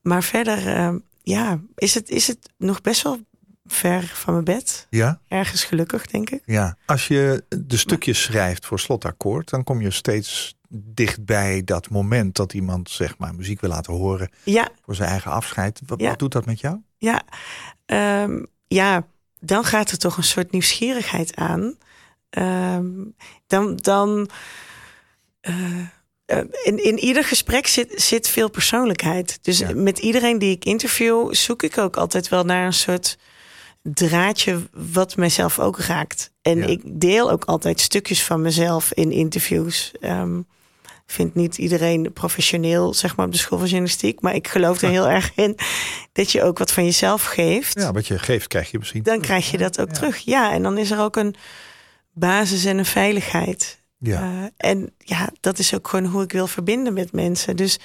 Maar 0.02 0.22
verder, 0.22 0.66
eh, 0.68 0.94
ja, 1.22 1.60
is 1.74 1.94
het, 1.94 2.08
is 2.10 2.26
het 2.26 2.38
nog 2.58 2.80
best 2.80 3.02
wel 3.02 3.18
ver 3.66 4.02
van 4.14 4.32
mijn 4.32 4.44
bed 4.44 4.86
Ja? 4.90 5.20
ergens 5.28 5.64
gelukkig, 5.64 6.06
denk 6.06 6.30
ik. 6.30 6.42
Ja. 6.46 6.76
Als 6.86 7.08
je 7.08 7.44
de 7.48 7.76
stukjes 7.76 8.22
schrijft 8.22 8.66
voor 8.66 8.80
slotakkoord, 8.80 9.50
dan 9.50 9.64
kom 9.64 9.80
je 9.80 9.90
steeds 9.90 10.54
dichtbij 10.68 11.62
dat 11.64 11.90
moment 11.90 12.36
dat 12.36 12.52
iemand 12.52 12.90
zeg 12.90 13.18
maar 13.18 13.34
muziek 13.34 13.60
wil 13.60 13.70
laten 13.70 13.92
horen 13.92 14.30
Ja, 14.42 14.68
voor 14.84 14.94
zijn 14.94 15.08
eigen 15.08 15.30
afscheid. 15.30 15.80
Wat, 15.86 16.00
Ja. 16.00 16.08
wat 16.08 16.18
doet 16.18 16.32
dat 16.32 16.46
met 16.46 16.60
jou? 16.60 16.76
ja, 16.98 17.22
Ehm, 17.86 18.42
ja. 18.66 19.06
Dan 19.40 19.64
gaat 19.64 19.90
er 19.90 19.98
toch 19.98 20.16
een 20.16 20.22
soort 20.24 20.50
nieuwsgierigheid 20.52 21.36
aan. 21.36 21.76
Ehm, 22.30 22.90
dan, 23.46 23.76
dan 23.76 24.28
in, 26.64 26.84
in 26.84 26.98
ieder 26.98 27.24
gesprek 27.24 27.66
zit, 27.66 27.92
zit 28.02 28.28
veel 28.28 28.50
persoonlijkheid. 28.50 29.38
Dus 29.42 29.58
Ja. 29.58 29.70
met 29.74 29.98
iedereen 29.98 30.38
die 30.38 30.50
ik 30.50 30.64
interview, 30.64 31.34
zoek 31.34 31.62
ik 31.62 31.78
ook 31.78 31.96
altijd 31.96 32.28
wel 32.28 32.44
naar 32.44 32.66
een 32.66 32.72
soort 32.72 33.18
draadje 33.82 34.60
wat 34.72 35.16
mijzelf 35.16 35.58
ook 35.58 35.78
raakt. 35.78 36.30
En 36.42 36.58
Ja. 36.58 36.66
ik 36.66 36.80
deel 36.84 37.30
ook 37.30 37.44
altijd 37.44 37.80
stukjes 37.80 38.22
van 38.24 38.40
mezelf 38.42 38.92
in 38.92 39.10
interviews. 39.12 39.92
Ehm, 40.00 40.38
ik 40.82 41.10
vind 41.12 41.34
niet 41.34 41.58
iedereen 41.58 42.12
professioneel, 42.12 42.94
zeg 42.94 43.16
maar, 43.16 43.26
op 43.26 43.32
de 43.32 43.38
school 43.38 43.58
van 43.58 43.66
journalistiek. 43.66 44.20
Maar 44.20 44.34
ik 44.34 44.48
geloof 44.48 44.82
er 44.82 44.88
heel 44.90 45.08
erg 45.08 45.32
in 45.34 45.56
dat 46.12 46.32
je 46.32 46.42
ook 46.42 46.58
wat 46.58 46.72
van 46.72 46.84
jezelf 46.84 47.24
geeft. 47.24 47.78
Ja, 47.80 47.92
wat 47.92 48.06
je 48.06 48.18
geeft 48.18 48.46
krijg 48.48 48.70
je 48.70 48.78
misschien. 48.78 49.02
Dan 49.02 49.20
krijg 49.20 49.50
je 49.50 49.58
dat 49.58 49.80
ook 49.80 49.88
Ja. 49.88 49.92
terug. 49.94 50.18
Ja, 50.18 50.52
en 50.52 50.62
dan 50.62 50.78
is 50.78 50.90
er 50.90 51.00
ook 51.00 51.16
een 51.16 51.34
basis 52.12 52.64
en 52.64 52.78
een 52.78 52.84
veiligheid. 52.86 53.82
Ja. 54.06 54.20
Eh, 54.20 54.70
en 54.70 54.94
ja, 54.98 55.30
dat 55.40 55.58
is 55.58 55.74
ook 55.74 55.88
gewoon 55.88 56.06
hoe 56.06 56.22
ik 56.22 56.32
wil 56.32 56.46
verbinden 56.46 56.92
met 56.92 57.12
mensen. 57.12 57.56
Dus 57.56 57.78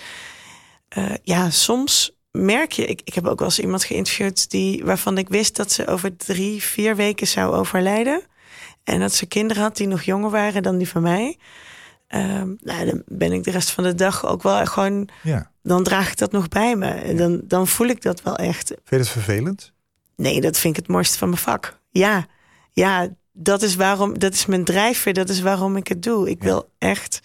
eh, 0.88 1.14
ja, 1.24 1.50
soms 1.50 2.18
merk 2.32 2.72
je, 2.72 2.86
ik, 2.86 3.02
ik 3.04 3.14
heb 3.14 3.28
ook 3.28 3.40
wel 3.40 3.48
eens 3.48 3.60
iemand 3.60 3.84
geïnterviewd 3.84 4.50
die, 4.50 4.84
waarvan 4.86 5.18
ik 5.18 5.30
wist 5.30 5.56
dat 5.56 5.72
ze 5.72 5.88
over 5.88 6.18
drie, 6.18 6.64
vier 6.64 6.96
weken 6.96 7.28
zou 7.28 7.56
overlijden. 7.56 8.22
En 8.84 9.00
dat 9.00 9.14
ze 9.14 9.26
kinderen 9.26 9.64
had 9.64 9.78
die 9.78 9.88
nog 9.88 10.02
jonger 10.02 10.30
waren 10.30 10.64
dan 10.64 10.78
die 10.78 10.90
van 10.90 11.02
mij. 11.02 11.38
Ehm, 12.08 12.54
nou, 12.60 12.86
dan 12.86 13.02
ben 13.06 13.32
ik 13.32 13.44
de 13.44 13.52
rest 13.52 13.72
van 13.72 13.84
de 13.84 13.96
dag 13.96 14.26
ook 14.26 14.44
wel 14.44 14.66
gewoon, 14.66 15.10
ja. 15.24 15.52
dan 15.62 15.84
draag 15.84 16.12
ik 16.12 16.18
dat 16.18 16.32
nog 16.32 16.48
bij 16.48 16.76
me. 16.76 16.88
En 16.88 17.18
dan, 17.18 17.42
dan 17.44 17.68
voel 17.68 17.88
ik 17.88 18.02
dat 18.02 18.22
wel 18.22 18.36
echt. 18.36 18.68
Vind 18.68 18.82
je 18.90 18.96
het 18.96 19.10
vervelend? 19.10 19.72
Nee, 20.16 20.42
dat 20.42 20.58
vind 20.58 20.78
ik 20.78 20.82
het 20.82 20.92
mooiste 20.92 21.18
van 21.18 21.30
mijn 21.30 21.42
vak. 21.42 21.80
Ja, 21.90 22.26
ja, 22.72 23.08
dat 23.42 23.62
is 23.62 23.76
waarom, 23.76 24.20
dat 24.20 24.34
is 24.34 24.46
mijn 24.46 24.64
drijfveer, 24.64 25.14
dat 25.14 25.30
is 25.30 25.42
waarom 25.42 25.76
ik 25.78 25.88
het 25.88 26.04
doe. 26.04 26.30
Ik 26.30 26.44
wil 26.44 26.70
echt 26.78 27.20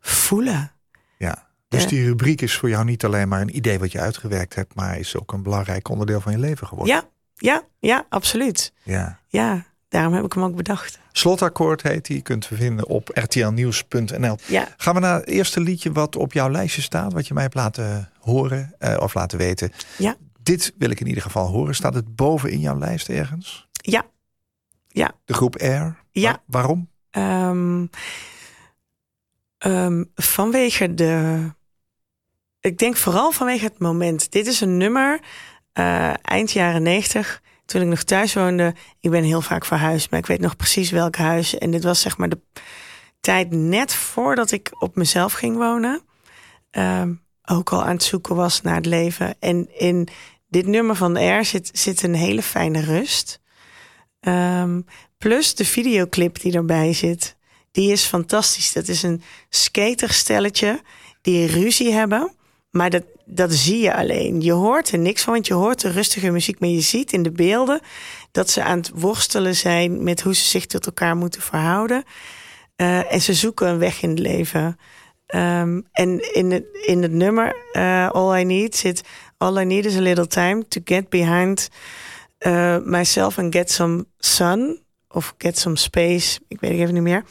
voelen. 0.00 0.72
Ja. 1.18 1.50
Dus 1.68 1.86
die 1.86 2.04
rubriek 2.04 2.40
is 2.40 2.56
voor 2.56 2.68
jou 2.68 2.84
niet 2.84 3.04
alleen 3.04 3.28
maar 3.28 3.40
een 3.40 3.56
idee 3.56 3.78
wat 3.78 3.92
je 3.92 4.00
uitgewerkt 4.00 4.54
hebt, 4.54 4.74
maar 4.74 4.98
is 4.98 5.16
ook 5.16 5.32
een 5.32 5.42
belangrijk 5.42 5.88
onderdeel 5.88 6.20
van 6.20 6.32
je 6.32 6.38
leven 6.38 6.66
geworden. 6.66 6.94
Ja, 6.94 7.04
ja, 7.36 7.62
ja, 7.78 8.06
absoluut. 8.08 8.72
ja. 8.82 9.18
Ja, 9.28 9.64
daarom 9.88 10.12
heb 10.14 10.24
ik 10.24 10.32
hem 10.32 10.42
ook 10.42 10.56
bedacht. 10.56 10.98
Slotakkoord 11.12 11.82
heet 11.82 12.06
die. 12.06 12.16
Je 12.16 12.22
kunt 12.22 12.48
het 12.48 12.58
vinden 12.58 12.86
op 12.86 13.08
rtlnieuws.nl. 13.08 14.36
Ja, 14.46 14.68
Gaan 14.76 14.94
we 14.94 15.00
naar 15.00 15.14
het 15.18 15.26
eerste 15.28 15.60
liedje 15.60 15.92
wat 15.92 16.16
op 16.16 16.32
jouw 16.32 16.50
lijstje 16.50 16.82
staat, 16.82 17.12
wat 17.12 17.26
je 17.26 17.34
mij 17.34 17.42
hebt 17.42 17.54
laten 17.54 18.10
horen 18.20 18.74
eh, 18.78 18.96
of 19.00 19.14
laten 19.14 19.38
weten. 19.38 19.72
ja, 19.98 20.16
Dit 20.42 20.74
wil 20.78 20.90
ik 20.90 21.00
in 21.00 21.06
ieder 21.06 21.22
geval 21.22 21.46
horen. 21.46 21.74
Staat 21.74 21.94
het 21.94 22.16
boven 22.16 22.50
in 22.50 22.60
jouw 22.60 22.78
lijst 22.78 23.08
ergens? 23.08 23.68
ja, 23.72 24.04
ja. 24.92 25.12
De 25.24 25.34
groep 25.34 25.56
Air? 25.56 25.96
Ja. 26.10 26.30
Wa- 26.30 26.42
waarom? 26.46 26.88
Ehm, 27.10 27.86
ehm, 29.58 30.04
vanwege 30.14 30.94
de. 30.94 31.40
Ik 32.60 32.78
denk 32.78 32.96
vooral 32.96 33.32
vanwege 33.32 33.64
het 33.64 33.78
moment. 33.78 34.32
Dit 34.32 34.46
is 34.46 34.60
een 34.60 34.76
nummer 34.76 35.20
eh, 35.72 36.12
eind 36.22 36.50
jaren 36.50 36.82
negentig. 36.82 37.42
Toen 37.64 37.80
ik 37.80 37.86
nog 37.86 38.02
thuis 38.02 38.34
woonde. 38.34 38.74
Ik 39.00 39.10
ben 39.10 39.22
heel 39.22 39.40
vaak 39.40 39.64
verhuisd, 39.64 40.10
maar 40.10 40.18
ik 40.20 40.26
weet 40.26 40.40
nog 40.40 40.56
precies 40.56 40.90
welk 40.90 41.16
huis. 41.16 41.58
En 41.58 41.70
dit 41.70 41.84
was 41.84 42.00
zeg 42.00 42.16
maar 42.16 42.28
de 42.28 42.40
tijd 43.20 43.50
net 43.50 43.94
voordat 43.94 44.50
ik 44.50 44.70
op 44.78 44.96
mezelf 44.96 45.32
ging 45.32 45.56
wonen. 45.56 46.02
Ehm, 46.70 47.12
ook 47.44 47.72
al 47.72 47.82
aan 47.82 47.92
het 47.92 48.02
zoeken 48.02 48.36
was 48.36 48.60
naar 48.60 48.74
het 48.74 48.86
leven. 48.86 49.34
En 49.40 49.78
in 49.78 50.08
dit 50.48 50.66
nummer 50.66 50.96
van 50.96 51.16
Air 51.16 51.44
zit, 51.44 51.70
zit 51.72 52.02
een 52.02 52.14
hele 52.14 52.42
fijne 52.42 52.80
rust. 52.80 53.40
Ehm, 54.22 54.80
plus 55.18 55.54
de 55.54 55.64
videoclip 55.64 56.40
die 56.40 56.52
erbij 56.52 56.92
zit. 56.92 57.36
Die 57.70 57.92
is 57.92 58.04
fantastisch. 58.04 58.72
Dat 58.72 58.88
is 58.88 59.02
een 59.02 59.22
skaterstelletje 59.48 60.80
die 61.22 61.46
ruzie 61.46 61.92
hebben. 61.92 62.32
Maar 62.70 62.90
dat, 62.90 63.02
dat 63.24 63.52
zie 63.52 63.80
je 63.80 63.94
alleen. 63.94 64.40
Je 64.40 64.52
hoort 64.52 64.90
er 64.90 64.98
niks 64.98 65.22
van, 65.22 65.32
want 65.32 65.46
je 65.46 65.54
hoort 65.54 65.80
de 65.80 65.90
rustige 65.90 66.30
muziek, 66.30 66.60
maar 66.60 66.68
je 66.68 66.80
ziet 66.80 67.12
in 67.12 67.22
de 67.22 67.30
beelden 67.30 67.80
dat 68.30 68.50
ze 68.50 68.62
aan 68.62 68.78
het 68.78 68.90
worstelen 68.94 69.56
zijn 69.56 70.02
met 70.02 70.20
hoe 70.20 70.34
ze 70.34 70.44
zich 70.44 70.66
tot 70.66 70.86
elkaar 70.86 71.16
moeten 71.16 71.42
verhouden. 71.42 72.04
Eh, 72.76 73.12
en 73.12 73.20
ze 73.20 73.34
zoeken 73.34 73.68
een 73.68 73.78
weg 73.78 74.02
in 74.02 74.10
het 74.10 74.18
leven. 74.18 74.78
Ehm, 75.26 75.80
en 75.92 76.34
in 76.34 76.50
het, 76.50 76.64
in 76.82 77.02
het 77.02 77.12
nummer 77.12 77.56
eh, 77.72 78.10
All 78.10 78.40
I 78.40 78.44
Need 78.44 78.76
zit... 78.76 79.02
All 79.38 79.60
I 79.60 79.64
need 79.64 79.84
is 79.84 79.96
a 79.96 80.00
little 80.00 80.26
time 80.26 80.68
to 80.68 80.80
get 80.84 81.08
behind 81.08 81.68
uh, 82.46 82.78
myself 82.84 83.38
and 83.38 83.54
get 83.54 83.70
some 83.70 84.06
sun. 84.18 84.80
Of 85.08 85.34
get 85.38 85.58
some 85.58 85.76
space, 85.76 86.40
ik 86.48 86.60
weet 86.60 86.70
het 86.70 86.80
even 86.80 86.94
niet 86.94 87.02
meer. 87.02 87.24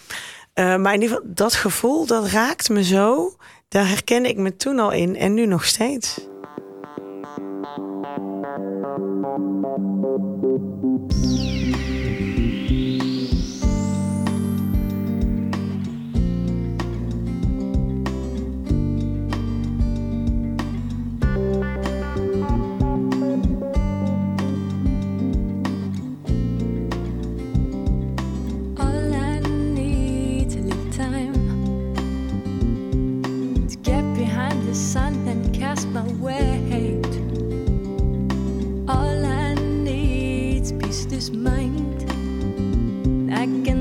Uh, 0.56 0.76
maar 0.76 0.94
in 0.94 1.02
ieder 1.02 1.18
geval, 1.18 1.34
dat 1.34 1.54
gevoel, 1.54 2.06
dat 2.06 2.28
raakt 2.28 2.70
me 2.70 2.84
zo. 2.84 3.36
Daar 3.68 3.88
herken 3.88 4.26
ik 4.26 4.38
me 4.38 4.56
toen 4.56 4.80
al 4.80 4.92
in 4.92 5.16
en 5.16 5.34
nu 5.34 5.46
nog 5.46 5.66
steeds. 5.66 6.30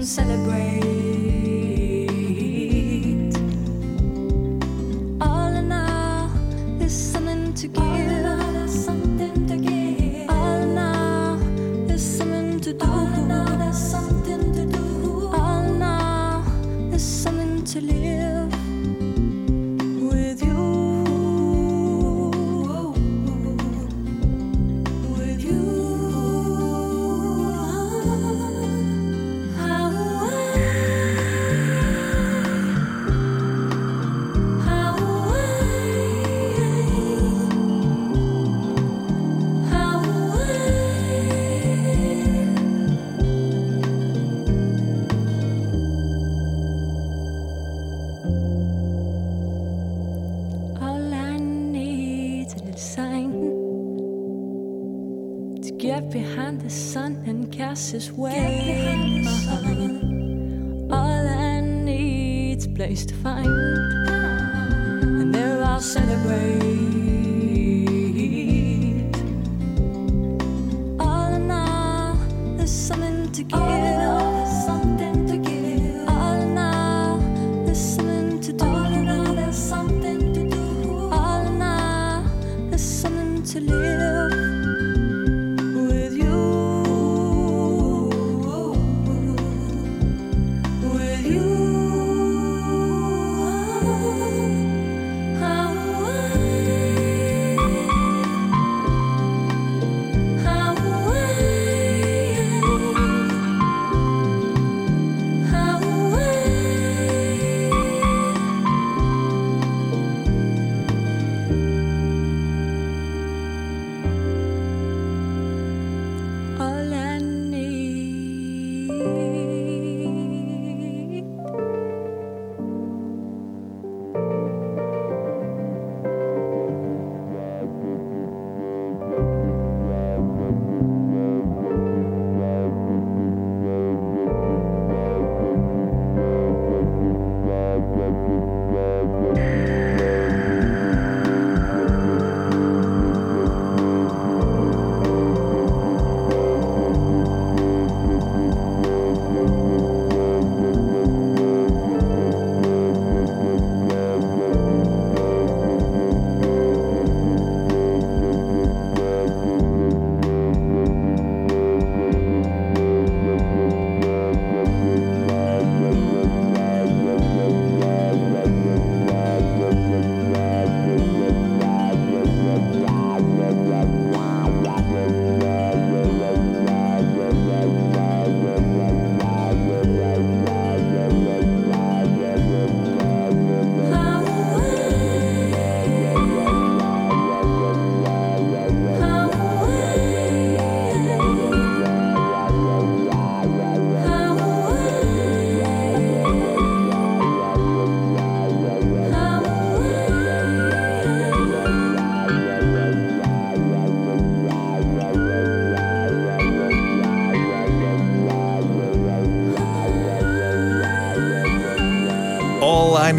Celebrate. 0.04 0.69
Sun 57.74 58.24
and 58.26 59.24
cast. 59.24 59.52
All 60.92 61.28
I 61.28 61.61
need's 61.61 62.66
place 62.66 63.06
to 63.06 63.14
find, 63.14 63.46
and 63.46 65.35
there 65.35 65.62
I'll 65.62 65.80
celebrate. 65.80 66.89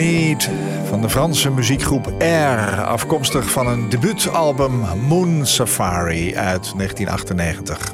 Need 0.02 0.50
van 0.88 1.02
de 1.02 1.10
Franse 1.10 1.52
muziekgroep 1.52 2.14
Air, 2.20 2.86
afkomstig 2.86 3.52
van 3.52 3.68
een 3.68 3.90
debuutalbum 3.90 5.00
Moon 5.00 5.46
Safari 5.46 6.36
uit 6.36 6.74
1998. 6.78 7.94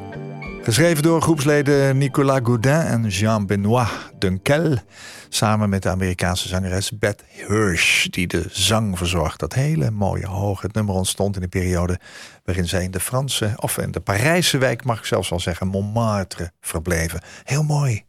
Geschreven 0.63 1.03
door 1.03 1.21
groepsleden 1.21 1.97
Nicolas 1.97 2.39
Gaudin 2.43 2.71
en 2.71 3.07
Jean-Benoît 3.07 4.17
Dunkel. 4.17 4.77
Samen 5.29 5.69
met 5.69 5.83
de 5.83 5.89
Amerikaanse 5.89 6.47
zangeres 6.47 6.91
Beth 6.91 7.23
Hirsch, 7.27 8.07
die 8.09 8.27
de 8.27 8.45
zang 8.49 8.97
verzorgt. 8.97 9.39
Dat 9.39 9.53
hele 9.53 9.91
mooie 9.91 10.27
hoge 10.27 10.65
het 10.65 10.75
nummer 10.75 10.95
ontstond 10.95 11.35
in 11.35 11.41
de 11.41 11.47
periode 11.47 11.99
waarin 12.43 12.67
zij 12.67 12.83
in 12.83 12.91
de 12.91 12.99
Franse, 12.99 13.53
of 13.55 13.77
in 13.77 13.91
de 13.91 13.99
Parijse 13.99 14.57
wijk, 14.57 14.83
mag 14.83 14.99
ik 14.99 15.05
zelfs 15.05 15.29
wel 15.29 15.39
zeggen, 15.39 15.67
Montmartre 15.67 16.51
verbleven. 16.61 17.21
Heel 17.43 17.63
mooi. 17.63 18.03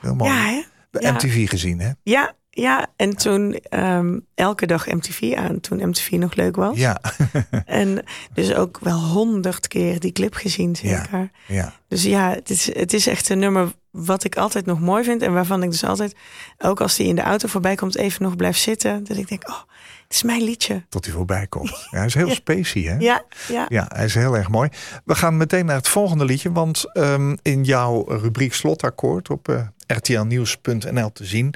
Heel 0.00 0.14
mooi. 0.14 0.32
Ja, 0.32 0.44
hè? 0.44 0.62
Ja. 1.00 1.12
MTV 1.12 1.48
gezien, 1.48 1.80
hè? 1.80 1.90
Ja, 2.02 2.34
ja. 2.54 2.86
En 2.96 3.16
toen 3.16 3.54
ehm, 3.54 4.18
elke 4.34 4.66
dag 4.66 4.86
MTV 4.86 5.34
aan, 5.36 5.60
toen 5.60 5.88
MTV 5.88 6.10
nog 6.10 6.34
leuk 6.34 6.56
was. 6.56 6.78
Ja, 6.78 7.00
En 7.66 8.04
dus 8.34 8.54
ook 8.54 8.78
wel 8.80 8.98
honderd 8.98 9.68
keer 9.68 10.00
die 10.00 10.12
clip 10.12 10.34
gezien, 10.34 10.76
zeker. 10.76 11.30
ja. 11.46 11.72
Dus 11.88 12.02
ja, 12.02 12.30
het 12.30 12.50
is, 12.50 12.74
het 12.74 12.92
is 12.92 13.06
echt 13.06 13.28
een 13.28 13.38
nummer 13.38 13.72
wat 13.90 14.24
ik 14.24 14.36
altijd 14.36 14.66
nog 14.66 14.80
mooi 14.80 15.04
vind. 15.04 15.22
En 15.22 15.32
waarvan 15.32 15.62
ik 15.62 15.70
dus 15.70 15.84
altijd, 15.84 16.14
ook 16.58 16.80
als 16.80 16.96
die 16.96 17.06
in 17.06 17.14
de 17.14 17.22
auto 17.22 17.48
voorbij 17.48 17.74
komt, 17.74 17.96
even 17.96 18.22
nog 18.22 18.36
blijf 18.36 18.56
zitten. 18.56 19.04
Dat 19.04 19.16
ik 19.16 19.28
denk, 19.28 19.48
oh, 19.48 19.58
het 20.04 20.12
is 20.14 20.22
mijn 20.22 20.42
liedje. 20.42 20.82
Tot 20.88 21.04
hij 21.04 21.14
voorbij 21.14 21.46
komt. 21.46 21.88
Ja, 21.90 21.96
hij 21.98 22.06
is 22.06 22.14
heel 22.14 22.30
specie, 22.30 22.88
hè? 22.88 22.96
Ja, 22.96 23.24
ja. 23.48 23.66
Ja, 23.68 23.86
hij 23.94 24.04
is 24.04 24.14
heel 24.14 24.36
erg 24.36 24.48
mooi. 24.48 24.68
We 25.04 25.14
gaan 25.14 25.36
meteen 25.36 25.66
naar 25.66 25.76
het 25.76 25.88
volgende 25.88 26.24
liedje. 26.24 26.52
Want 26.52 26.84
ehm, 26.92 27.36
in 27.42 27.64
jouw 27.64 28.04
rubriek 28.08 28.54
Slotakkoord 28.54 29.30
op 29.30 29.48
eh 29.48 29.60
rtlnieuws.nl 29.86 31.12
te 31.12 31.24
zien... 31.24 31.54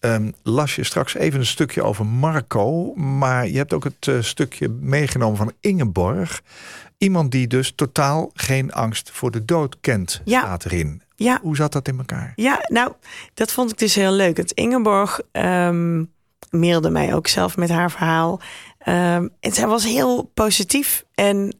ehm, 0.00 0.30
las 0.42 0.74
je 0.76 0.84
straks 0.84 1.14
even 1.14 1.38
een 1.40 1.46
stukje 1.46 1.82
over 1.82 2.06
Marco. 2.06 2.94
Maar 2.94 3.48
je 3.48 3.56
hebt 3.56 3.72
ook 3.72 3.84
het 3.84 4.08
eh, 4.08 4.20
stukje 4.20 4.68
meegenomen 4.68 5.36
van 5.36 5.52
Ingeborg. 5.60 6.42
Iemand 6.98 7.30
die 7.30 7.46
dus 7.46 7.72
totaal 7.74 8.30
geen 8.34 8.72
angst 8.72 9.10
voor 9.10 9.30
de 9.30 9.44
dood 9.44 9.76
kent, 9.80 10.20
Ja. 10.24 10.40
staat 10.40 10.64
erin. 10.64 11.02
Ja, 11.16 11.38
Hoe 11.42 11.56
zat 11.56 11.72
dat 11.72 11.88
in 11.88 11.98
elkaar? 11.98 12.32
Ja, 12.36 12.64
nou, 12.68 12.92
dat 13.34 13.52
vond 13.52 13.70
ik 13.70 13.78
dus 13.78 13.94
heel 13.94 14.12
leuk. 14.12 14.36
Het 14.36 14.52
Ingeborg 14.52 15.20
ehm 15.32 16.04
mailde 16.50 16.90
mij 16.90 17.14
ook 17.14 17.26
zelf 17.26 17.56
met 17.56 17.68
haar 17.68 17.90
verhaal. 17.90 18.40
Ehm, 18.78 19.28
en 19.40 19.52
zij 19.52 19.66
was 19.66 19.84
heel 19.84 20.30
positief. 20.34 21.04
En 21.14 21.56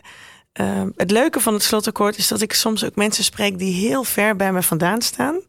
het 0.97 1.11
leuke 1.11 1.41
van 1.41 1.53
het 1.55 1.63
slotakkoord 1.63 2.19
is 2.19 2.29
dat 2.29 2.41
ik 2.41 2.53
soms 2.53 2.85
ook 2.85 2.95
mensen 2.97 3.25
spreek 3.25 3.59
die 3.59 3.75
heel 3.89 4.05
ver 4.05 4.37
bij 4.37 4.53
me 4.53 4.63
vandaan 4.63 5.03
staan. 5.03 5.41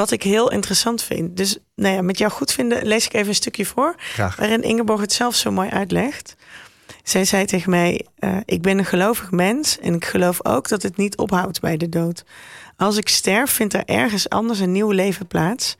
Wat 0.00 0.10
ik 0.10 0.22
heel 0.22 0.50
interessant 0.50 1.02
vind. 1.02 1.36
Dus 1.36 1.58
nou 1.74 1.94
ja, 1.94 2.02
met 2.02 2.18
jou 2.18 2.30
goed 2.30 2.52
vinden 2.52 2.86
lees 2.86 3.06
ik 3.06 3.12
even 3.12 3.28
een 3.28 3.34
stukje 3.34 3.66
voor. 3.66 3.94
Graag. 3.98 4.36
Waarin 4.36 4.62
Ingeborg 4.62 5.00
het 5.00 5.12
zelf 5.12 5.34
zo 5.34 5.50
mooi 5.50 5.68
uitlegt. 5.68 6.36
Zij 7.02 7.24
zei 7.24 7.44
tegen 7.44 7.70
mij: 7.70 8.06
eh, 8.18 8.36
Ik 8.44 8.62
ben 8.62 8.78
een 8.78 8.84
gelovig 8.84 9.30
mens 9.30 9.78
en 9.78 9.94
ik 9.94 10.04
geloof 10.04 10.44
ook 10.44 10.68
dat 10.68 10.82
het 10.82 10.96
niet 10.96 11.16
ophoudt 11.16 11.60
bij 11.60 11.76
de 11.76 11.88
dood. 11.88 12.24
Als 12.76 12.96
ik 12.96 13.08
sterf, 13.08 13.50
vindt 13.50 13.74
er 13.74 13.84
ergens 13.84 14.28
anders 14.28 14.58
een 14.58 14.72
nieuw 14.72 14.90
leven 14.90 15.26
plaats. 15.26 15.76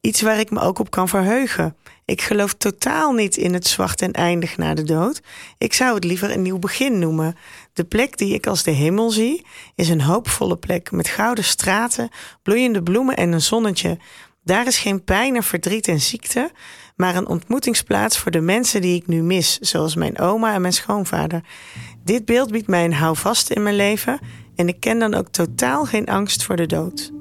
Iets 0.00 0.20
waar 0.20 0.38
ik 0.38 0.50
me 0.50 0.60
ook 0.60 0.78
op 0.78 0.90
kan 0.90 1.08
verheugen. 1.08 1.76
Ik 2.08 2.22
geloof 2.22 2.54
totaal 2.54 3.12
niet 3.12 3.36
in 3.36 3.54
het 3.54 3.66
zwart 3.66 4.02
en 4.02 4.12
eindig 4.12 4.56
na 4.56 4.74
de 4.74 4.82
dood. 4.82 5.20
Ik 5.58 5.72
zou 5.72 5.94
het 5.94 6.04
liever 6.04 6.30
een 6.30 6.42
nieuw 6.42 6.58
begin 6.58 6.98
noemen. 6.98 7.36
De 7.72 7.84
plek 7.84 8.18
die 8.18 8.34
ik 8.34 8.46
als 8.46 8.62
de 8.62 8.70
hemel 8.70 9.10
zie, 9.10 9.46
is 9.74 9.88
een 9.88 10.00
hoopvolle 10.00 10.56
plek 10.56 10.90
met 10.90 11.08
gouden 11.08 11.44
straten, 11.44 12.08
bloeiende 12.42 12.82
bloemen 12.82 13.16
en 13.16 13.32
een 13.32 13.40
zonnetje. 13.40 13.98
Daar 14.44 14.66
is 14.66 14.78
geen 14.78 15.04
pijn 15.04 15.36
en 15.36 15.42
verdriet 15.42 15.88
en 15.88 16.00
ziekte, 16.00 16.50
maar 16.96 17.16
een 17.16 17.28
ontmoetingsplaats 17.28 18.18
voor 18.18 18.30
de 18.30 18.40
mensen 18.40 18.80
die 18.80 18.96
ik 18.96 19.06
nu 19.06 19.22
mis, 19.22 19.58
zoals 19.58 19.94
mijn 19.94 20.18
oma 20.18 20.54
en 20.54 20.60
mijn 20.60 20.72
schoonvader. 20.72 21.42
Dit 22.04 22.24
beeld 22.24 22.50
biedt 22.50 22.66
mij 22.66 22.84
een 22.84 22.94
houvast 22.94 23.50
in 23.50 23.62
mijn 23.62 23.76
leven 23.76 24.18
en 24.56 24.68
ik 24.68 24.80
ken 24.80 24.98
dan 24.98 25.14
ook 25.14 25.28
totaal 25.28 25.84
geen 25.84 26.06
angst 26.06 26.44
voor 26.44 26.56
de 26.56 26.66
dood. 26.66 27.12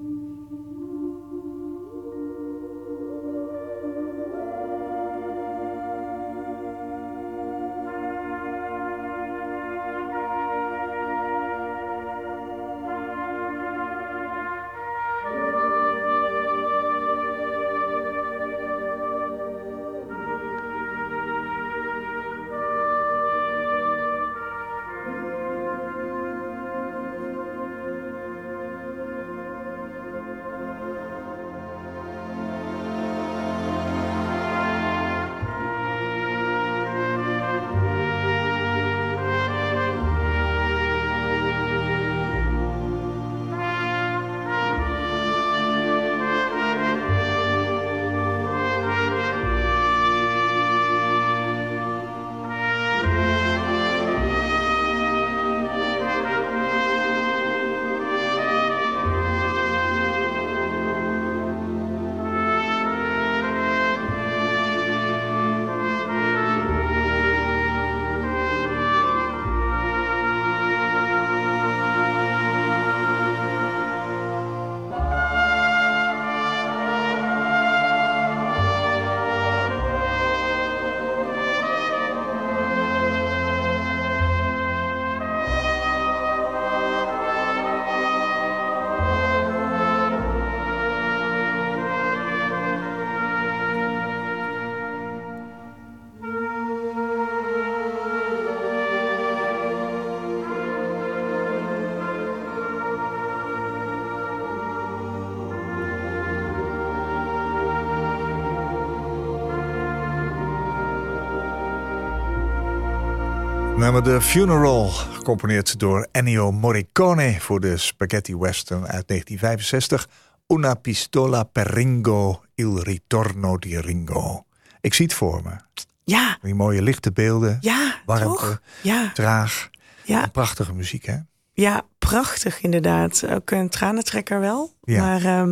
Nummer 113.88 114.04
The 114.04 114.21
Funeral, 114.21 114.88
gecomponeerd 114.89 115.80
door 115.80 116.08
Ennio 116.12 116.52
Morricone 116.52 117.36
voor 117.39 117.60
de 117.60 117.78
spaghetti 117.78 118.36
western 118.38 118.88
uit 118.88 119.08
1965. 119.08 120.08
Una 120.47 120.73
pistola 120.73 121.43
per 121.43 121.67
Ringo, 121.67 122.43
il 122.56 122.80
ritorno 122.84 123.58
di 123.58 123.78
Ringo. 123.80 124.45
Ik 124.82 124.93
zie 124.93 125.06
het 125.06 125.13
voor 125.13 125.41
me. 125.43 125.56
Ja, 126.04 126.38
Die 126.41 126.56
mooie 126.56 126.82
lichte 126.82 127.12
beelden, 127.12 127.58
ja, 127.62 127.95
warmte, 128.06 128.26
toch? 128.26 128.62
Ja, 128.82 129.12
traag. 129.13 129.69
ja, 130.04 130.23
En 130.23 130.32
prachtige 130.32 130.73
muziek, 130.73 131.06
hè? 131.06 131.17
ja, 131.54 131.82
prachtig 132.00 132.62
inderdaad. 132.62 133.28
Ook 133.30 133.52
een 133.52 133.69
tranentrekker 133.69 134.39
wel. 134.39 134.73
Ja. 134.82 135.02
Maar 135.06 135.26
ehm, 135.26 135.52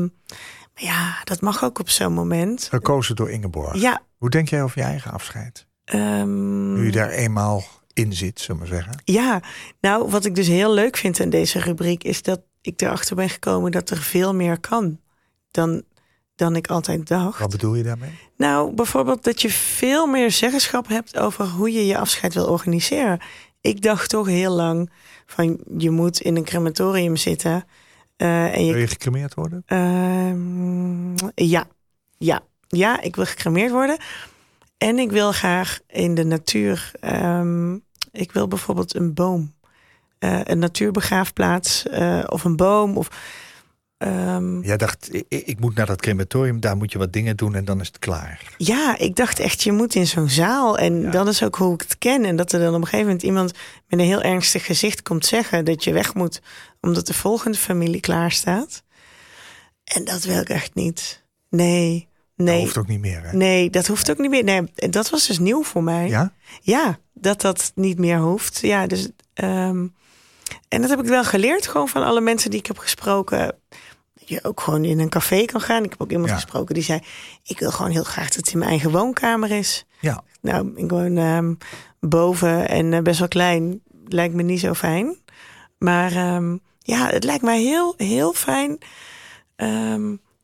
maar 0.74 0.84
ja, 0.84 1.18
dat 1.24 1.42
mag 1.42 1.64
ook 1.64 1.80
op 1.80 1.90
zo'n 1.90 2.14
moment. 2.14 2.68
Gekozen 2.70 3.16
door 3.16 3.30
Ingeborg. 3.32 3.76
Ja, 3.82 4.02
Hoe 4.18 4.30
denk 4.30 4.50
jij 4.50 4.64
over 4.64 4.80
je 4.80 4.86
eigen 4.86 5.12
afscheid? 5.12 5.68
ehm, 5.86 6.74
Nu 6.74 6.86
je 6.86 6.92
daar 6.92 7.10
eenmaal 7.10 7.64
in 7.96 8.14
zit, 8.14 8.40
zullen 8.40 8.62
we 8.62 8.68
maar 8.70 8.78
zeggen. 8.82 9.02
Ja, 9.06 9.42
nou, 9.82 10.10
wat 10.10 10.26
ik 10.26 10.36
dus 10.36 10.48
heel 10.48 10.74
leuk 10.74 10.98
vind 10.98 11.20
aan 11.20 11.30
deze 11.30 11.60
rubriek 11.60 12.04
is 12.04 12.22
dat 12.22 12.42
ik 12.62 12.82
erachter 12.82 13.16
ben 13.16 13.30
gekomen 13.30 13.72
dat 13.72 13.90
er 13.90 13.98
veel 13.98 14.34
meer 14.36 14.60
kan 14.60 15.00
dan, 15.52 15.84
dan 16.36 16.56
ik 16.56 16.68
altijd 16.68 17.08
dacht. 17.08 17.40
Wat 17.40 17.50
bedoel 17.50 17.76
je 17.76 17.84
daarmee? 17.84 18.10
Nou, 18.38 18.74
bijvoorbeeld 18.74 19.24
dat 19.24 19.42
je 19.42 19.50
veel 19.50 20.08
meer 20.08 20.32
zeggenschap 20.32 20.88
hebt 20.88 21.18
over 21.18 21.46
hoe 21.48 21.72
je 21.72 21.86
je 21.86 21.98
afscheid 21.98 22.34
wil 22.34 22.48
organiseren. 22.48 23.20
Ik 23.62 23.82
dacht 23.82 24.10
toch 24.10 24.28
heel 24.28 24.52
lang 24.52 24.90
van 25.26 25.60
je 25.78 25.90
moet 25.90 26.22
in 26.22 26.36
een 26.36 26.44
crematorium 26.44 27.16
zitten. 27.16 27.66
eh, 28.18 28.54
en 28.56 28.66
je, 28.66 28.72
Wil 28.72 28.82
je 28.82 28.88
gecremeerd 28.88 29.34
worden? 29.34 29.64
Ehm, 29.66 31.14
ja, 31.36 31.68
ja, 32.18 32.42
ja, 32.68 33.02
ik 33.02 33.16
wil 33.16 33.26
gecremeerd 33.26 33.72
worden. 33.72 33.98
En 34.78 35.00
ik 35.00 35.12
wil 35.12 35.32
graag 35.32 35.80
in 35.88 36.16
de 36.16 36.24
natuur. 36.24 36.92
ehm, 37.00 37.78
ik 38.16 38.32
wil 38.32 38.48
bijvoorbeeld 38.48 38.96
een 38.96 39.14
boom 39.14 39.54
eh, 40.20 40.40
een 40.44 40.60
natuurbegraafplaats 40.60 41.88
eh, 41.88 42.24
of 42.26 42.44
een 42.44 42.56
boom. 42.56 42.98
Of, 42.98 43.10
ehm, 43.98 44.62
Jij 44.62 44.78
dacht, 44.78 45.14
ik, 45.14 45.26
ik 45.30 45.60
moet 45.60 45.76
naar 45.76 45.86
dat 45.86 46.02
crematorium, 46.02 46.60
daar 46.60 46.78
moet 46.78 46.92
je 46.92 46.98
wat 46.98 47.14
dingen 47.14 47.38
doen 47.38 47.56
en 47.56 47.66
dan 47.66 47.80
is 47.82 47.88
het 47.88 48.00
klaar. 48.00 48.42
Ja, 48.58 48.98
ik 48.98 49.16
dacht 49.16 49.40
echt, 49.40 49.64
je 49.64 49.72
moet 49.72 49.96
in 49.96 50.08
zo'n 50.08 50.30
zaal. 50.30 50.78
En 50.78 51.02
Ja. 51.02 51.10
dat 51.12 51.28
is 51.28 51.44
ook 51.44 51.56
hoe 51.56 51.74
ik 51.74 51.82
het 51.82 51.98
ken. 51.98 52.26
En 52.26 52.36
dat 52.36 52.52
er 52.52 52.60
dan 52.60 52.70
op 52.70 52.76
een 52.76 52.84
gegeven 52.84 53.06
moment 53.06 53.24
iemand 53.24 53.52
met 53.88 54.00
een 54.00 54.06
heel 54.06 54.22
ernstig 54.22 54.66
gezicht 54.66 55.02
komt 55.02 55.26
zeggen 55.26 55.66
dat 55.66 55.84
je 55.84 55.94
weg 55.94 56.14
moet, 56.14 56.42
omdat 56.82 57.08
de 57.08 57.14
volgende 57.14 57.58
familie 57.58 58.00
klaar 58.02 58.32
staat. 58.32 58.84
En 59.84 60.06
dat 60.06 60.24
wil 60.24 60.40
ik 60.40 60.50
echt 60.50 60.76
niet. 60.76 61.24
Nee, 61.50 62.08
Dat 62.36 62.46
nee. 62.46 62.60
hoeft 62.60 62.78
ook 62.78 62.88
niet 62.88 63.00
meer. 63.00 63.24
Hè? 63.24 63.38
Nee, 63.38 63.70
dat 63.70 63.88
hoeft 63.88 64.12
ook 64.12 64.18
niet 64.18 64.30
meer. 64.30 64.44
Nee, 64.44 64.62
dat 64.90 65.10
was 65.10 65.28
dus 65.28 65.40
nieuw 65.40 65.64
voor 65.64 65.84
mij. 65.84 66.08
Ja? 66.08 66.34
Ja, 66.62 67.00
dat 67.14 67.42
dat 67.42 67.72
niet 67.76 68.00
meer 68.00 68.18
hoeft. 68.18 68.60
Ja, 68.62 68.88
dus. 68.88 69.10
ehm, 69.34 69.88
en 70.68 70.82
dat 70.82 70.90
heb 70.90 71.00
ik 71.00 71.06
wel 71.06 71.24
geleerd, 71.24 71.68
gewoon 71.68 71.88
van 71.88 72.04
alle 72.04 72.22
mensen 72.22 72.50
die 72.50 72.60
ik 72.60 72.66
heb 72.68 72.78
gesproken. 72.78 73.56
Dat 74.14 74.30
je 74.30 74.44
ook 74.44 74.62
gewoon 74.62 74.84
in 74.84 75.00
een 75.00 75.10
café 75.10 75.46
kan 75.46 75.62
gaan. 75.62 75.84
Ik 75.84 75.90
heb 75.90 76.02
ook 76.02 76.12
iemand 76.12 76.30
Ja. 76.30 76.36
gesproken 76.36 76.74
die 76.74 76.84
zei: 76.84 77.00
Ik 77.44 77.60
wil 77.60 77.72
gewoon 77.72 77.92
heel 77.92 78.04
graag 78.04 78.28
dat 78.28 78.36
het 78.36 78.52
in 78.52 78.58
mijn 78.58 78.70
eigen 78.70 78.92
woonkamer 78.92 79.52
is. 79.52 79.86
Ja. 80.00 80.24
Nou, 80.42 80.72
ik 80.76 80.90
woon 80.90 81.18
ehm, 81.18 81.54
boven 82.00 82.70
en 82.70 82.94
eh, 82.94 83.02
best 83.02 83.20
wel 83.20 83.28
klein. 83.28 83.82
Lijkt 84.08 84.34
me 84.34 84.44
niet 84.44 84.60
zo 84.60 84.74
fijn. 84.74 85.18
Maar 85.78 86.12
ehm, 86.12 86.58
ja, 86.80 87.10
het 87.10 87.24
lijkt 87.24 87.44
mij 87.44 87.62
heel, 87.62 87.94
heel 87.98 88.34
fijn 88.34 88.78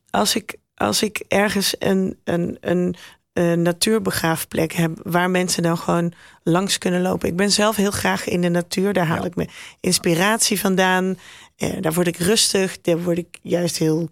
als, 0.10 0.36
ik, 0.36 0.56
als 0.82 1.04
ik 1.04 1.24
ergens 1.28 1.76
een, 1.80 2.18
een, 2.24 2.58
een, 2.62 2.96
een 3.34 3.62
natuurbegraafplek 3.62 4.74
heb 4.74 4.92
waar 5.04 5.30
mensen 5.30 5.64
dan 5.64 5.78
gewoon 5.78 6.14
langs 6.44 6.78
kunnen 6.78 7.02
lopen. 7.02 7.30
Ik 7.30 7.36
ben 7.36 7.52
zelf 7.52 7.76
heel 7.76 7.92
graag 7.92 8.28
in 8.28 8.42
de 8.42 8.50
natuur. 8.50 8.94
Daar 8.94 9.06
haal 9.06 9.18
Ja. 9.22 9.26
ik 9.26 9.36
mijn 9.36 9.50
inspiratie 9.80 10.60
vandaan. 10.60 11.18
Eh, 11.56 11.70
daar 11.82 11.94
word 11.94 12.08
ik 12.08 12.18
rustig. 12.18 12.82
Daar 12.82 13.04
word 13.04 13.18
ik 13.18 13.40
juist 13.42 13.78
heel 13.78 14.10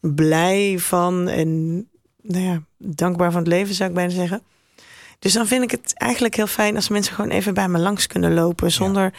blij 0.00 0.78
van. 0.78 1.28
En 1.28 1.74
nou 2.22 2.44
ja, 2.44 2.62
dankbaar 2.78 3.30
van 3.32 3.40
het 3.40 3.48
leven 3.50 3.74
zou 3.74 3.88
ik 3.88 3.94
bijna 3.94 4.12
zeggen. 4.12 4.42
Dus 5.18 5.32
dan 5.32 5.46
vind 5.46 5.62
ik 5.62 5.70
het 5.70 5.92
eigenlijk 5.94 6.34
heel 6.34 6.46
fijn 6.46 6.76
als 6.76 6.88
mensen 6.88 7.14
gewoon 7.14 7.30
even 7.30 7.54
bij 7.54 7.68
me 7.68 7.78
langs 7.78 8.06
kunnen 8.06 8.34
lopen. 8.34 8.70
Zonder 8.72 9.14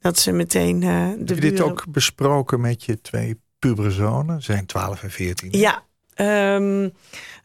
dat 0.00 0.18
ze 0.18 0.32
meteen 0.32 0.82
eh, 0.82 0.88
de 1.18 1.24
Heb 1.26 1.28
je 1.28 1.50
dit 1.50 1.60
ook 1.60 1.84
besproken 1.88 2.60
met 2.60 2.84
je 2.84 3.00
twee 3.00 3.40
pubere 3.58 3.90
zonen? 3.90 4.42
Ze 4.42 4.52
zijn 4.52 4.66
12 4.66 5.02
en 5.02 5.10
14. 5.10 5.48
Ja. 5.50 5.82
Ehm, 6.26 6.88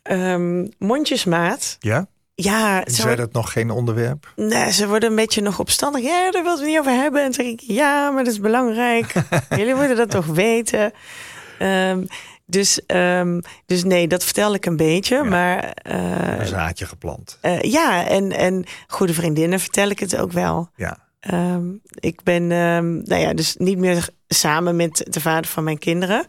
ehm, 0.04 0.68
mondjesmaat. 0.78 1.76
Ja? 1.80 2.08
Ja, 2.36 2.84
worden, 2.98 3.18
dat 3.18 3.32
nog 3.32 3.52
geen 3.52 3.70
onderwerp? 3.70 4.34
nee, 4.36 4.72
ze 4.72 4.88
worden 4.88 5.10
een 5.10 5.16
beetje 5.16 5.42
nog 5.42 5.60
opstandig. 5.60 6.02
Ja, 6.02 6.32
daar 6.32 6.44
wil 6.44 6.58
het 6.58 6.66
niet 6.66 6.80
over 6.80 6.92
hebben. 6.92 7.24
En 7.24 7.34
zeg 7.34 7.46
ik, 7.46 7.60
ja, 7.60 8.10
maar 8.12 8.24
dat 8.24 8.34
is 8.34 8.40
belangrijk. 8.40 9.14
Jullie 9.50 9.76
moeten 9.76 9.96
dat 9.96 10.10
toch 10.10 10.26
weten. 10.26 10.92
Ehm, 11.60 12.04
dus, 12.46 12.80
dus 13.66 13.84
nee, 13.84 14.08
dat 14.08 14.24
vertel 14.24 14.54
ik 14.54 14.66
een 14.66 14.78
beetje. 14.78 15.24
Maar 15.24 15.72
eh, 15.74 16.40
Een 16.40 16.48
zaadje 16.48 16.86
geplant. 16.86 17.38
eh, 17.42 17.62
ja, 17.62 18.06
en, 18.08 18.32
en 18.32 18.66
goede 18.88 19.14
vriendinnen 19.14 19.60
vertel 19.60 19.90
ik 19.90 20.00
het 20.00 20.18
ook 20.18 20.32
wel. 20.32 20.70
Ja. 20.76 20.98
Ik 22.00 22.24
ben 22.24 22.48
nou 22.48 23.16
ja, 23.16 23.34
dus 23.34 23.56
niet 23.58 23.78
meer 23.78 24.10
samen 24.28 24.76
met 24.76 25.06
de 25.10 25.22
vader 25.22 25.50
van 25.50 25.64
mijn 25.64 25.78
kinderen. 25.78 26.26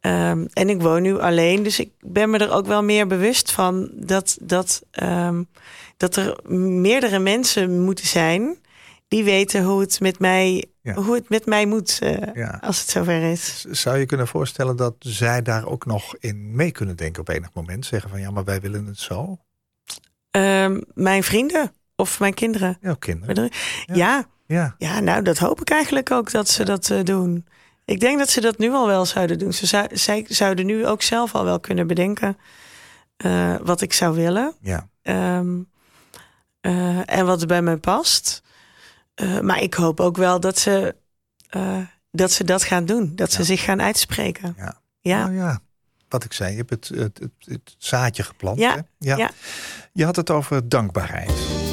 Ehm, 0.00 0.46
en 0.52 0.68
ik 0.68 0.80
woon 0.82 1.02
nu 1.02 1.18
alleen, 1.20 1.62
dus 1.62 1.78
ik 1.80 1.90
ben 2.00 2.30
me 2.30 2.38
er 2.38 2.52
ook 2.52 2.66
wel 2.66 2.82
meer 2.82 3.06
bewust 3.06 3.52
van 3.52 3.90
dat, 3.94 4.38
dat, 4.40 4.82
ehm, 4.90 5.42
dat 5.96 6.16
er 6.16 6.36
meerdere 6.56 7.18
mensen 7.18 7.80
moeten 7.80 8.06
zijn 8.06 8.56
die 9.08 9.24
weten 9.24 9.64
hoe 9.64 9.80
het 9.80 10.00
met 10.00 10.18
mij, 10.18 10.64
Ja. 10.82 10.94
hoe 10.94 11.14
het 11.14 11.28
met 11.28 11.46
mij 11.46 11.66
moet 11.66 11.98
eh, 12.02 12.34
Ja. 12.34 12.58
als 12.60 12.80
het 12.80 12.88
zover 12.90 13.22
is. 13.30 13.64
Zou 13.70 13.98
je 13.98 14.06
kunnen 14.06 14.26
voorstellen 14.28 14.76
dat 14.76 14.94
zij 14.98 15.42
daar 15.42 15.66
ook 15.66 15.86
nog 15.86 16.16
in 16.18 16.56
mee 16.56 16.70
kunnen 16.70 16.96
denken 16.96 17.20
op 17.20 17.28
enig 17.28 17.48
moment? 17.54 17.86
Zeggen 17.86 18.10
van 18.10 18.20
ja, 18.20 18.30
maar 18.30 18.44
wij 18.44 18.60
willen 18.60 18.86
het 18.86 18.98
zo. 18.98 19.38
Ehm, 20.30 20.80
mijn 20.94 21.22
vrienden 21.22 21.72
of 21.96 22.20
mijn 22.20 22.34
kinderen. 22.34 22.78
Ja, 22.80 22.94
kinderen. 22.98 23.50
Ja. 23.86 24.26
Ja. 24.46 24.74
Ja, 24.78 25.00
nou, 25.00 25.22
dat 25.22 25.38
hoop 25.38 25.60
ik 25.60 25.70
eigenlijk 25.70 26.10
ook 26.10 26.30
dat 26.30 26.48
ze 26.48 26.64
dat 26.64 26.90
eh, 26.90 27.02
doen. 27.04 27.46
Ik 27.88 28.00
denk 28.00 28.18
dat 28.18 28.30
ze 28.30 28.40
dat 28.40 28.58
nu 28.58 28.72
al 28.72 28.86
wel 28.86 29.06
zouden 29.06 29.38
doen. 29.38 29.52
Ze 29.52 29.66
zou, 29.66 29.86
zij 29.92 30.24
zouden 30.28 30.66
nu 30.66 30.86
ook 30.86 31.02
zelf 31.02 31.34
al 31.34 31.44
wel 31.44 31.60
kunnen 31.60 31.86
bedenken 31.86 32.36
eh, 33.16 33.54
wat 33.62 33.80
ik 33.80 33.92
zou 33.92 34.14
willen. 34.14 34.54
Ja. 34.60 34.88
Ehm, 35.02 35.58
eh, 36.60 37.10
en 37.18 37.26
wat 37.26 37.46
bij 37.46 37.62
mij 37.62 37.76
past. 37.76 38.42
Eh, 39.14 39.40
maar 39.40 39.62
ik 39.62 39.74
hoop 39.74 40.00
ook 40.00 40.16
wel 40.16 40.40
dat 40.40 40.58
ze, 40.58 40.96
dat, 42.10 42.32
ze 42.32 42.44
dat 42.44 42.62
gaan 42.62 42.86
doen. 42.86 43.12
Dat 43.14 43.32
ze 43.32 43.44
zich 43.44 43.62
gaan 43.62 43.82
uitspreken. 43.82 44.54
Ja. 44.56 44.80
Ja. 45.00 45.18
Nou 45.18 45.34
ja, 45.34 45.60
wat 46.08 46.24
ik 46.24 46.32
zei, 46.32 46.50
je 46.50 46.56
hebt 46.56 46.70
het, 46.70 46.88
het, 46.88 47.18
het, 47.18 47.30
het 47.38 47.74
zaadje 47.78 48.22
geplant. 48.22 48.58
Ja, 48.58 48.74
Hè? 48.74 48.80
Ja. 48.98 49.16
ja. 49.16 49.30
Je 49.92 50.04
had 50.04 50.16
het 50.16 50.30
over 50.30 50.68
dankbaarheid. 50.68 51.67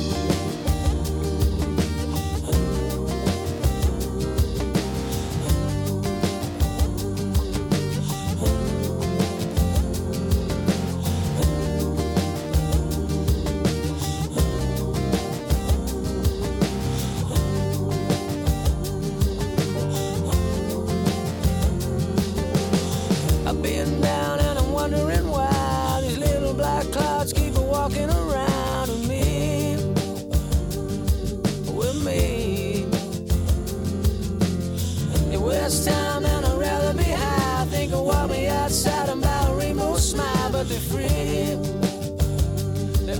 never 40.55 40.69
be 40.69 40.79
free. 40.79 41.05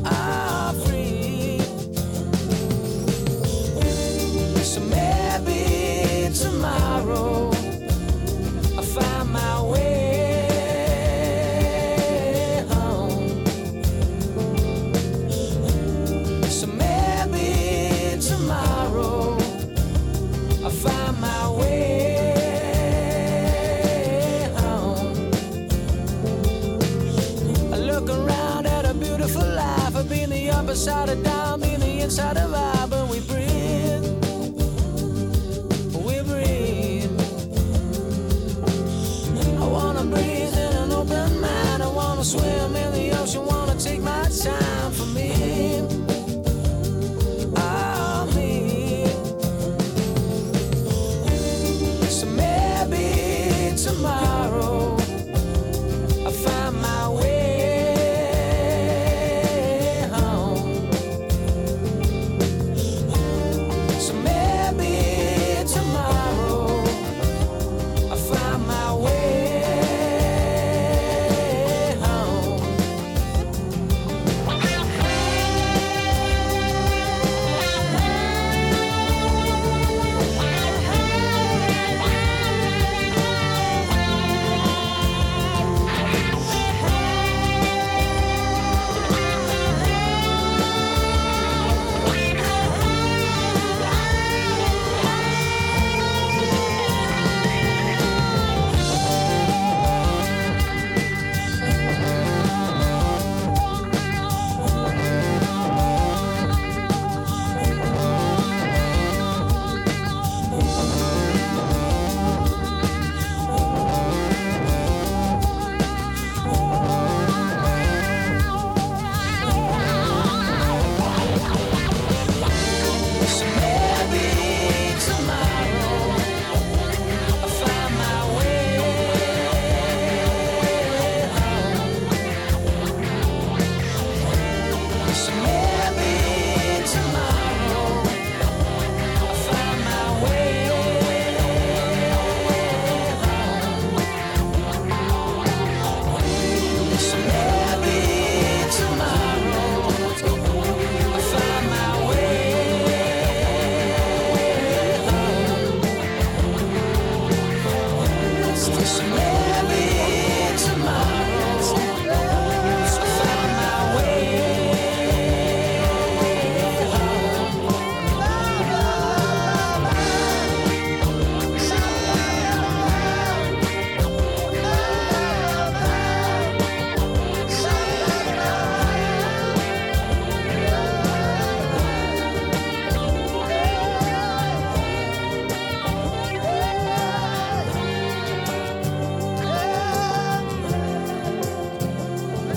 I 0.06 0.45
upper 30.76 30.82
side 30.82 31.10
of 31.10 31.24
down, 31.24 31.62
been 31.62 31.80
the 31.80 32.02
inside 32.02 32.38
of 32.38 32.54
I, 32.54 32.86
but 32.88 33.08
we 33.08 33.20
breathe. 33.22 34.04
We 36.06 36.22
breathe. 36.22 37.12
I 39.62 39.68
wanna 39.68 40.04
breathe 40.04 40.54
in 40.54 40.74
an 40.84 40.92
open 40.92 41.40
mind. 41.40 41.84
I 41.84 41.88
wanna 41.88 42.24
swim 42.24 42.76
in 42.76 42.92
the 42.94 43.22
ocean. 43.22 43.46
Wanna 43.46 43.76
take 43.76 44.02
my 44.02 44.28
time 44.44 44.75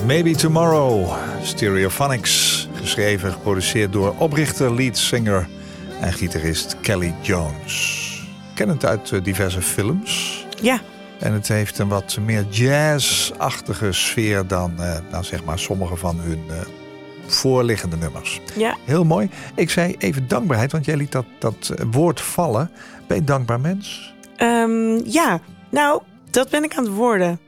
Maybe 0.07 0.35
Tomorrow, 0.37 1.13
Stereophonics. 1.43 2.69
Geschreven, 2.75 3.33
geproduceerd 3.33 3.93
door 3.93 4.15
oprichter, 4.19 4.75
leadzanger 4.75 5.49
en 6.01 6.13
gitarist 6.13 6.77
Kelly 6.81 7.15
Jones. 7.21 8.07
Ken 8.55 8.69
het 8.69 8.85
uit 8.85 9.13
eh, 9.13 9.23
diverse 9.23 9.63
films. 9.63 10.47
Ja, 10.61 10.81
En 11.19 11.33
het 11.33 11.49
heeft 11.49 11.79
een 11.79 11.89
wat 11.89 12.19
meer 12.21 12.47
jazz-achtige 12.51 13.93
sfeer 13.93 14.47
dan 14.47 14.73
eh, 14.83 14.97
nou 15.11 15.25
zeg 15.25 15.45
maar 15.45 15.59
sommige 15.59 15.97
van 15.97 16.17
hun 16.21 16.43
eh, 16.49 16.57
voorliggende 17.27 17.97
nummers. 17.97 18.41
ja. 18.57 18.77
Heel 18.85 19.05
mooi. 19.05 19.31
Ik 19.55 19.71
zei 19.71 19.95
even 19.99 20.29
dankbaarheid, 20.29 20.73
want 20.73 20.85
jij 20.85 20.97
liet 20.97 21.13
dat, 21.13 21.25
dat 21.39 21.73
eh, 21.77 21.85
woord 21.91 22.21
vallen. 22.21 22.71
Ben 23.07 23.17
je 23.17 23.23
een 23.23 23.25
dankbaar 23.29 23.61
mens? 23.61 24.15
Ehm, 24.37 25.01
ja, 25.05 25.41
nou, 25.71 26.03
dat 26.31 26.49
ben 26.51 26.65
ik 26.65 26.75
aan 26.77 26.85
het 26.85 26.93
worden. 26.95 27.39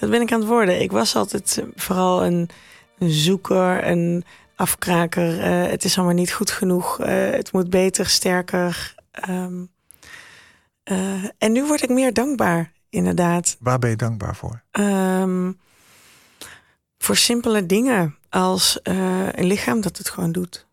Dat 0.00 0.10
ben 0.10 0.20
ik 0.20 0.32
aan 0.32 0.40
het 0.40 0.48
worden. 0.48 0.80
Ik 0.80 0.92
was 0.92 1.16
altijd 1.16 1.58
eh, 1.58 1.64
vooral 1.74 2.24
een, 2.24 2.48
een 2.98 3.10
zoeker, 3.10 3.86
een 3.86 4.24
afkraker. 4.60 5.40
Eh, 5.40 5.70
het 5.70 5.84
is 5.84 5.96
allemaal 5.96 6.14
niet 6.14 6.32
goed 6.32 6.50
genoeg. 6.50 7.00
Eh, 7.00 7.30
het 7.30 7.52
moet 7.52 7.70
beter, 7.70 8.06
sterker. 8.06 8.94
Ehm, 9.10 9.64
eh, 10.82 11.24
en 11.38 11.52
nu 11.52 11.66
word 11.66 11.82
ik 11.82 11.88
meer 11.88 12.12
dankbaar, 12.12 12.72
inderdaad. 12.88 13.56
Waar 13.60 13.78
ben 13.78 13.90
je 13.90 13.96
dankbaar 13.96 14.36
voor? 14.36 14.62
Ehm, 14.70 15.52
voor 16.98 17.16
simpele 17.16 17.66
dingen 17.66 18.16
als 18.28 18.78
een 18.82 19.46
lichaam 19.46 19.80
dat 19.80 19.98
het 19.98 20.10
gewoon 20.10 20.32
doet. 20.32 20.66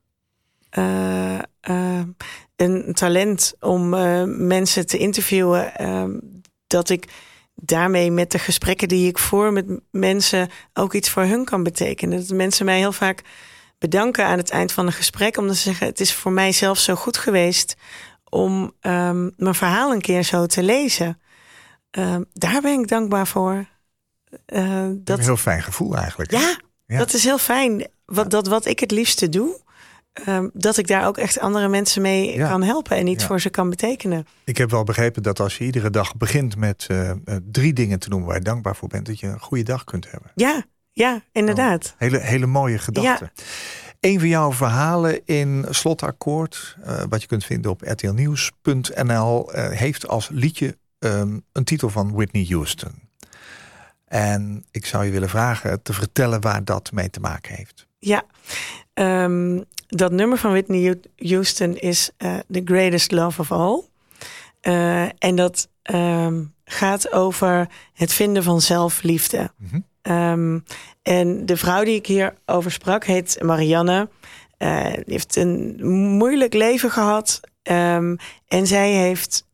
Een 2.55 2.93
talent 2.93 3.53
om 3.59 3.89
mensen 4.47 4.85
te 4.87 4.97
interviewen. 4.97 5.75
ehm, 5.75 6.11
dat 6.67 6.89
ik 6.89 7.07
daarmee 7.61 8.11
met 8.11 8.31
de 8.31 8.39
gesprekken 8.39 8.87
die 8.87 9.07
ik 9.07 9.17
voer 9.17 9.53
met 9.53 9.65
mensen 9.91 10.49
ook 10.73 10.93
iets 10.93 11.09
voor 11.09 11.23
hun 11.23 11.45
kan 11.45 11.63
betekenen. 11.63 12.19
Dat 12.19 12.29
mensen 12.37 12.65
mij 12.65 12.77
heel 12.77 12.91
vaak 12.91 13.21
bedanken 13.77 14.25
aan 14.25 14.37
het 14.37 14.49
eind 14.49 14.71
van 14.71 14.85
een 14.85 14.91
gesprek. 14.93 15.37
Omdat 15.37 15.55
ze 15.55 15.61
zeggen, 15.61 15.87
het 15.87 15.99
is 15.99 16.13
voor 16.13 16.31
mij 16.31 16.51
zelf 16.51 16.77
zo 16.77 16.95
goed 16.95 17.17
geweest 17.17 17.75
om 18.29 18.73
ehm, 18.79 19.29
mijn 19.35 19.55
verhaal 19.55 19.91
een 19.93 20.01
keer 20.01 20.23
zo 20.23 20.45
te 20.45 20.63
lezen. 20.63 21.19
Ehm, 21.91 22.23
daar 22.33 22.61
ben 22.61 22.79
ik 22.79 22.87
dankbaar 22.87 23.27
voor. 23.27 23.65
Eh, 24.45 24.81
Dat 24.81 25.05
dat, 25.05 25.17
een 25.17 25.23
heel 25.23 25.37
fijn 25.37 25.63
gevoel 25.63 25.95
eigenlijk. 25.97 26.31
ja, 26.31 26.57
Ja. 26.87 26.97
dat 26.97 27.13
is 27.13 27.23
heel 27.23 27.37
fijn. 27.37 27.87
Wat, 28.05 28.29
dat 28.29 28.47
wat 28.47 28.65
ik 28.65 28.79
het 28.79 28.91
liefste 28.91 29.29
doe, 29.29 29.59
ehm, 30.25 30.47
dat 30.53 30.77
ik 30.77 30.87
daar 30.87 31.07
ook 31.07 31.17
echt 31.17 31.39
andere 31.39 31.67
mensen 31.67 32.01
mee 32.01 32.35
Ja. 32.37 32.49
kan 32.49 32.63
helpen 32.63 32.97
en 32.97 33.07
iets 33.07 33.21
Ja. 33.21 33.27
voor 33.29 33.41
ze 33.41 33.49
kan 33.49 33.69
betekenen. 33.69 34.25
Ik 34.43 34.57
heb 34.57 34.69
wel 34.71 34.83
begrepen 34.83 35.23
dat 35.23 35.39
als 35.39 35.57
je 35.57 35.63
iedere 35.63 35.89
dag 35.89 36.15
begint 36.15 36.55
met 36.55 36.85
eh, 36.87 37.09
eh, 37.09 37.17
drie 37.51 37.73
dingen 37.73 37.99
te 37.99 38.09
noemen 38.09 38.27
waar 38.27 38.37
je 38.37 38.43
dankbaar 38.43 38.75
voor 38.75 38.87
bent, 38.89 39.05
dat 39.05 39.19
je 39.19 39.27
een 39.27 39.39
goede 39.39 39.63
dag 39.63 39.83
kunt 39.83 40.11
hebben. 40.11 40.31
Ja, 40.35 40.63
ja, 40.91 41.21
inderdaad. 41.31 41.95
Hele, 41.97 42.17
hele 42.19 42.45
mooie 42.45 42.77
gedachte. 42.77 43.31
Een 43.99 44.19
van 44.19 44.27
jouw 44.27 44.51
verhalen 44.53 45.25
in 45.25 45.65
Slotakkoord, 45.69 46.77
eh, 46.83 47.03
wat 47.09 47.21
je 47.21 47.27
kunt 47.27 47.45
vinden 47.45 47.71
op 47.71 47.81
rtlnieuws.nl, 47.81 49.49
heeft 49.53 50.07
als 50.07 50.29
liedje 50.31 50.77
ehm, 50.99 51.37
een 51.51 51.63
titel 51.63 51.89
van 51.89 52.13
Whitney 52.13 52.45
Houston. 52.49 52.91
En 54.05 54.65
ik 54.71 54.85
zou 54.85 55.05
je 55.05 55.11
willen 55.11 55.29
vragen 55.29 55.81
te 55.81 55.93
vertellen 55.93 56.41
waar 56.41 56.63
dat 56.63 56.91
mee 56.91 57.09
te 57.09 57.19
maken 57.19 57.55
heeft. 57.55 57.86
Ja, 57.99 58.25
Ehm, 58.97 59.61
dat 59.87 60.11
nummer 60.11 60.37
van 60.37 60.51
Whitney 60.51 60.99
Houston 61.17 61.77
is 61.77 62.09
eh, 62.17 62.37
The 62.51 62.61
Greatest 62.65 63.11
Love 63.11 63.41
of 63.41 63.51
All. 63.51 63.83
Eh, 64.61 65.03
en 65.03 65.35
dat 65.35 65.69
ehm, 65.81 66.43
gaat 66.65 67.11
over 67.11 67.69
het 67.93 68.13
vinden 68.13 68.43
van 68.43 68.61
zelfliefde. 68.61 69.51
Mhm. 69.57 69.79
Ehm, 70.01 70.59
en 71.01 71.45
de 71.45 71.57
vrouw 71.57 71.83
die 71.83 71.95
ik 71.95 72.05
hierover 72.05 72.71
sprak 72.71 73.05
heet 73.05 73.37
Marianne. 73.41 74.09
Die 74.57 75.03
heeft 75.05 75.35
een 75.35 75.77
moeilijk 76.17 76.53
leven 76.53 76.91
gehad. 76.91 77.39
En 78.47 78.67
zij 78.67 78.91
heeft. 78.91 79.45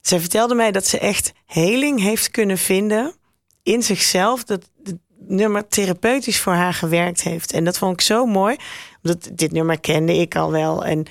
zij 0.00 0.20
vertelde 0.20 0.54
mij 0.54 0.72
dat 0.72 0.86
ze 0.86 0.98
echt 0.98 1.32
heling 1.46 2.00
heeft 2.00 2.30
kunnen 2.30 2.58
vinden 2.58 3.14
in 3.62 3.82
zichzelf. 3.82 4.44
Dat 4.44 4.68
het 4.84 4.98
nummer 5.32 5.68
therapeutisch 5.68 6.40
voor 6.40 6.52
haar 6.52 6.74
gewerkt 6.74 7.22
heeft. 7.22 7.52
En 7.52 7.64
dat 7.64 7.78
vond 7.78 7.92
ik 7.92 8.00
zo 8.00 8.26
mooi. 8.26 8.56
Omdat 9.02 9.30
dit 9.32 9.52
nummer 9.52 9.80
kende 9.80 10.16
ik 10.16 10.36
al 10.36 10.50
wel. 10.50 10.84
En 10.84 11.04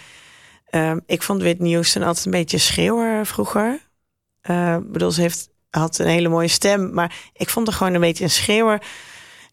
ehm, 0.69 0.99
ik 1.05 1.22
vond 1.22 1.41
Whitney 1.41 1.72
Houston 1.72 2.03
altijd 2.03 2.26
een 2.26 2.32
beetje 2.32 2.57
schreeuwer 2.57 3.26
vroeger. 3.26 3.80
Eh, 4.41 4.78
bedoel, 4.84 5.11
ze 5.11 5.22
heeft, 5.22 5.49
had 5.69 5.99
een 5.99 6.07
hele 6.07 6.30
mooie 6.30 6.47
stem. 6.47 6.93
Maar 6.93 7.15
ik 7.34 7.49
vond 7.49 7.67
haar 7.67 7.76
gewoon 7.76 7.93
een 7.93 8.01
beetje 8.01 8.24
een 8.24 8.30
schreeuwer. 8.30 8.82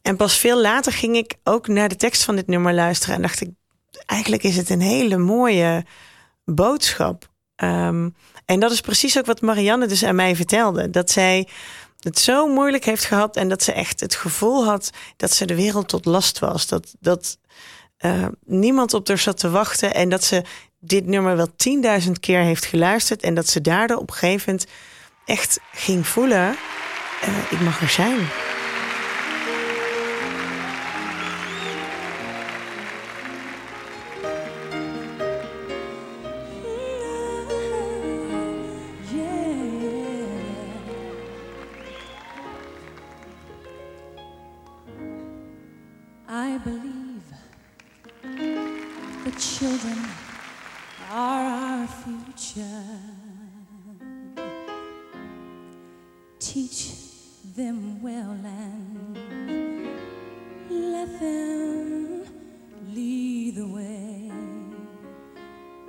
En 0.03 0.17
pas 0.17 0.37
veel 0.37 0.61
later 0.61 0.93
ging 0.93 1.17
ik 1.17 1.35
ook 1.45 1.69
naar 1.69 1.89
de 1.89 1.97
tekst 1.97 2.25
van 2.25 2.37
dit 2.37 2.47
nummer 2.47 2.75
luisteren. 2.75 3.15
En 3.15 3.23
dacht 3.23 3.41
ik, 3.41 3.51
eigenlijk 4.07 4.43
is 4.43 4.57
het 4.57 4.71
een 4.71 4.81
hele 4.81 5.17
mooie 5.17 5.85
boodschap. 6.45 7.31
Ehm, 7.57 8.09
en 8.45 8.61
dat 8.61 8.73
is 8.73 8.81
precies 8.81 9.19
ook 9.19 9.27
wat 9.27 9.41
Marianne 9.41 9.87
dus 9.87 10.05
aan 10.05 10.15
mij 10.15 10.37
vertelde. 10.37 10.91
Dat 10.91 11.11
zij 11.11 11.49
het 11.99 12.19
zo 12.19 12.47
moeilijk 12.47 12.85
heeft 12.85 13.05
gehad 13.05 13.37
en 13.37 13.49
dat 13.49 13.63
ze 13.63 13.73
echt 13.73 14.01
het 14.01 14.15
gevoel 14.15 14.65
had 14.65 14.91
dat 15.17 15.33
ze 15.33 15.47
de 15.47 15.55
wereld 15.55 15.89
tot 15.89 16.05
last 16.05 16.39
was. 16.39 16.67
Dat, 16.67 16.95
dat 17.01 17.39
eh, 17.97 18.27
niemand 18.45 18.95
op 18.95 19.09
haar 19.09 19.19
zat 19.19 19.39
te 19.39 19.51
wachten 19.51 19.95
en 19.95 20.09
dat 20.09 20.25
ze 20.25 20.43
dit 20.81 21.07
nummer 21.07 21.37
wel 21.37 21.49
10.000 22.03 22.11
keer 22.21 22.41
heeft 22.41 22.65
geluisterd 22.65 23.23
en 23.23 23.35
dat 23.35 23.49
ze 23.49 23.61
daardoor 23.61 23.97
op 23.97 24.11
een 24.11 24.17
echt 25.25 25.61
ging 25.73 26.07
voelen: 26.07 26.57
eh, 27.21 27.53
ik 27.53 27.61
mag 27.61 27.81
er 27.81 27.89
zijn. 27.89 28.29
I 46.41 46.57
believe 46.59 47.25
the 49.25 49.33
children 49.33 49.99
are 51.11 51.43
our 51.43 51.87
future. 51.89 52.85
Teach 56.39 56.93
them 57.57 58.01
well 58.01 58.39
and 58.45 59.19
let 60.71 61.19
them 61.19 62.23
lead 62.95 63.57
the 63.57 63.67
way. 63.67 64.31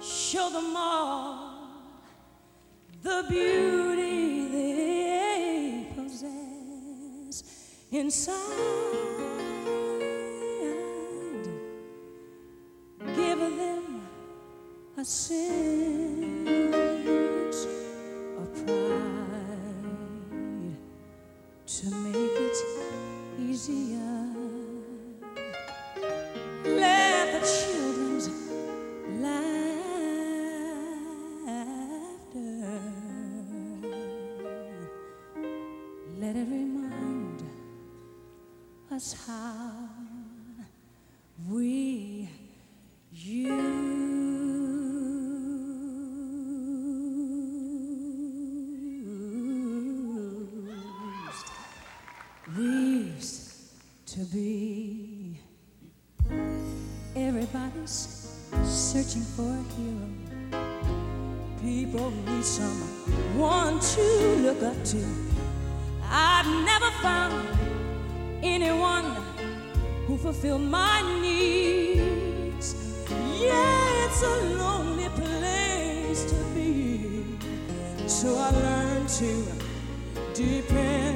Show 0.02 0.50
them 0.50 0.76
all 0.76 1.70
the 3.04 3.24
beauty 3.30 4.47
they 4.47 5.88
possess 5.95 7.43
inside. 7.91 8.49
need 62.26 62.43
someone 62.43 63.80
to 63.80 64.01
look 64.45 64.62
up 64.64 64.84
to. 64.86 65.03
I've 66.03 66.47
never 66.66 66.91
found 67.01 67.47
anyone 68.43 69.05
who 70.07 70.18
fulfilled 70.18 70.62
my 70.62 71.01
needs. 71.22 72.76
Yeah, 73.39 74.05
it's 74.05 74.24
a 74.24 74.36
lonely 74.57 75.10
place 75.10 76.26
to 76.26 76.36
be. 76.55 77.38
So 78.07 78.36
I 78.38 78.49
learned 78.51 79.10
to 79.10 79.43
depend. 80.34 81.09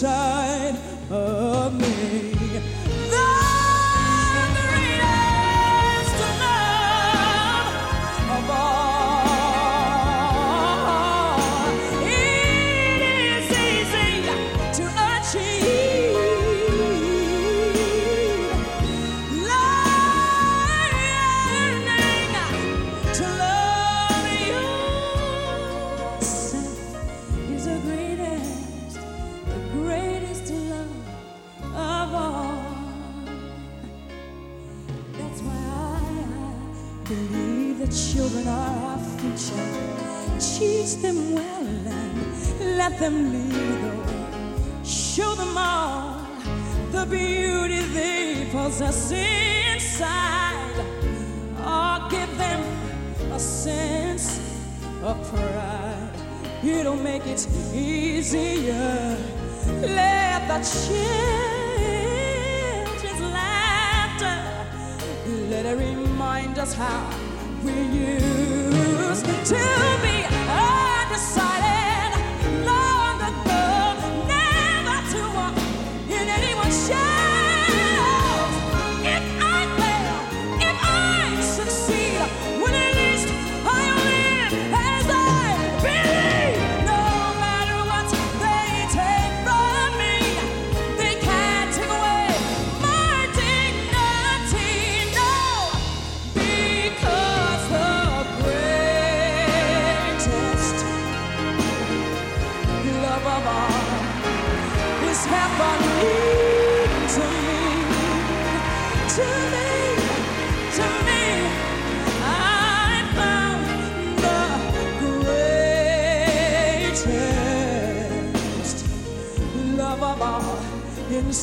inside 0.00 0.87
culture. 39.38 39.54
Teach 40.38 40.96
them 40.96 41.32
well 41.32 41.66
and 41.66 42.76
let 42.76 42.98
them 42.98 43.32
lead 43.32 43.52
the 43.52 43.88
way. 43.88 44.84
Show 44.84 45.34
them 45.34 45.56
all 45.56 46.26
the 46.90 47.06
beauty 47.06 47.80
they 47.94 48.48
possess 48.50 49.10
inside. 49.12 50.78
Or 51.58 52.08
give 52.08 52.38
them 52.38 52.62
a 53.32 53.38
sense 53.38 54.40
of 55.02 55.16
pride. 55.30 56.10
It'll 56.62 56.96
make 56.96 57.26
it 57.26 57.46
easier. 57.74 59.16
Let 59.80 60.48
the 60.48 60.60
children's 60.84 61.20
laughter 63.20 64.40
let 65.50 65.66
it 65.66 65.76
remind 65.78 66.58
us 66.58 66.74
how 66.74 67.27
we 67.64 67.72
used 67.72 69.24
to 69.24 69.98
be 70.02 70.26
undecided. 70.48 71.77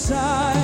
inside. 0.08 0.55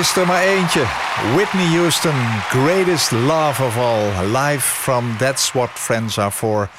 Is 0.00 0.16
er 0.16 0.26
maar 0.26 0.42
eentje. 0.42 0.84
Whitney 1.34 1.66
Houston, 1.66 2.14
greatest 2.48 3.10
love 3.10 3.64
of 3.64 3.76
all. 3.76 4.26
Live 4.26 4.60
from 4.60 5.16
That's 5.16 5.52
What 5.52 5.70
Friends 5.70 6.18
Are 6.18 6.30
For. 6.30 6.70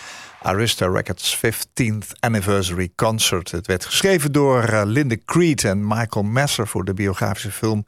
Arista 0.42 0.88
Records 0.88 1.38
15th 1.38 2.20
Anniversary 2.20 2.92
Concert. 2.96 3.52
Het 3.52 3.68
werd 3.68 3.86
geschreven 3.86 4.32
door 4.32 4.70
uh, 4.70 4.82
Linda 4.86 5.16
Creed 5.26 5.64
en 5.64 5.88
Michael 5.88 6.26
Messer... 6.26 6.68
voor 6.68 6.86
de 6.86 6.94
biografische 6.94 7.52
film 7.52 7.86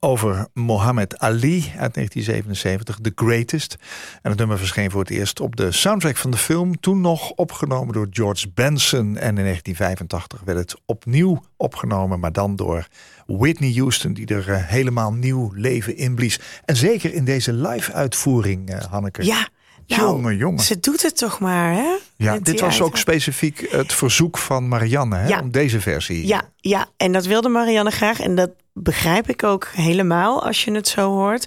over 0.00 0.46
Muhammad 0.54 1.18
Ali 1.18 1.72
uit 1.78 1.94
1977, 1.94 2.98
The 3.02 3.12
Greatest. 3.14 3.76
En 4.22 4.30
het 4.30 4.38
nummer 4.38 4.58
verscheen 4.58 4.90
voor 4.90 5.00
het 5.00 5.10
eerst 5.10 5.40
op 5.40 5.56
de 5.56 5.72
soundtrack 5.72 6.16
van 6.16 6.30
de 6.30 6.36
film... 6.36 6.80
toen 6.80 7.00
nog 7.00 7.30
opgenomen 7.30 7.94
door 7.94 8.06
George 8.10 8.48
Benson. 8.54 9.16
En 9.16 9.38
in 9.38 9.44
1985 9.44 10.40
werd 10.44 10.58
het 10.58 10.80
opnieuw 10.84 11.42
opgenomen... 11.56 12.20
maar 12.20 12.32
dan 12.32 12.56
door 12.56 12.88
Whitney 13.26 13.72
Houston... 13.72 14.12
die 14.12 14.26
er 14.26 14.48
uh, 14.48 14.56
helemaal 14.66 15.12
nieuw 15.12 15.50
leven 15.54 15.96
in 15.96 16.14
blies. 16.14 16.40
En 16.64 16.76
zeker 16.76 17.14
in 17.14 17.24
deze 17.24 17.52
live-uitvoering, 17.52 18.70
uh, 18.70 18.78
Hanneke. 18.90 19.24
Ja, 19.24 19.48
nou, 19.86 20.00
Jongen, 20.02 20.36
jongen. 20.36 20.64
Ze 20.64 20.80
doet 20.80 21.02
het 21.02 21.16
toch 21.16 21.38
maar, 21.38 21.72
hè? 21.72 21.94
Ja, 22.16 22.38
dit 22.38 22.60
was 22.60 22.80
ook 22.80 22.96
specifiek 22.96 23.66
het 23.70 23.92
verzoek 23.92 24.38
van 24.38 24.68
Marianne... 24.68 25.16
Hè, 25.16 25.28
Ja. 25.28 25.40
om 25.40 25.50
deze 25.50 25.80
versie. 25.80 26.26
Ja, 26.26 26.42
ja, 26.56 26.86
en 26.96 27.12
dat 27.12 27.26
wilde 27.26 27.48
Marianne 27.48 27.90
graag. 27.90 28.20
En 28.20 28.34
dat 28.34 28.50
begrijp 28.72 29.28
ik 29.28 29.42
ook 29.42 29.68
helemaal 29.72 30.44
als 30.44 30.64
je 30.64 30.72
het 30.72 30.88
zo 30.88 31.10
hoort. 31.10 31.46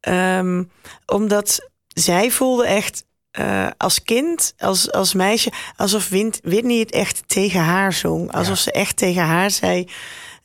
Ehm, 0.00 0.62
omdat 1.06 1.68
zij 1.88 2.30
voelde 2.30 2.66
echt 2.66 3.04
eh, 3.30 3.66
als 3.76 4.02
kind, 4.02 4.54
als, 4.58 4.92
als 4.92 5.14
meisje... 5.14 5.52
alsof 5.76 6.08
Whitney 6.42 6.78
het 6.78 6.90
echt 6.92 7.22
tegen 7.26 7.60
haar 7.60 7.92
zong. 7.92 8.32
Alsof 8.32 8.56
Ja. 8.56 8.62
ze 8.62 8.72
echt 8.72 8.96
tegen 8.96 9.22
haar 9.22 9.50
zei... 9.50 9.88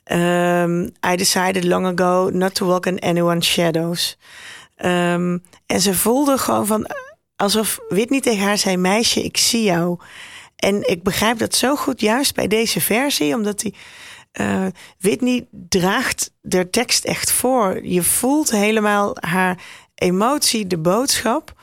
ehm, 0.03 0.81
I 0.83 1.15
decided 1.15 1.63
long 1.63 1.99
ago 1.99 2.29
not 2.33 2.55
to 2.55 2.65
walk 2.65 2.85
in 2.85 2.99
anyone's 2.99 3.47
shadows. 3.47 4.17
Ehm, 4.75 5.37
en 5.65 5.81
ze 5.81 5.93
voelde 5.93 6.37
gewoon 6.37 6.65
van... 6.67 6.87
alsof 7.39 7.79
Whitney 7.89 8.19
tegen 8.19 8.43
haar 8.43 8.57
zei... 8.57 8.77
meisje, 8.77 9.23
ik 9.23 9.37
zie 9.37 9.63
jou. 9.63 9.99
En 10.55 10.89
ik 10.89 11.03
begrijp 11.03 11.37
dat 11.37 11.55
zo 11.55 11.75
goed 11.75 12.01
juist 12.01 12.35
bij 12.35 12.47
deze 12.47 12.81
versie... 12.81 13.35
omdat 13.35 13.59
die... 13.59 13.75
eh, 14.31 14.65
Whitney 14.99 15.47
draagt 15.51 16.31
de 16.41 16.69
tekst 16.69 17.05
echt 17.05 17.31
voor. 17.31 17.85
Je 17.85 18.03
voelt 18.03 18.51
helemaal 18.51 19.17
haar 19.19 19.57
emotie, 19.95 20.67
de 20.67 20.77
boodschap. 20.77 21.53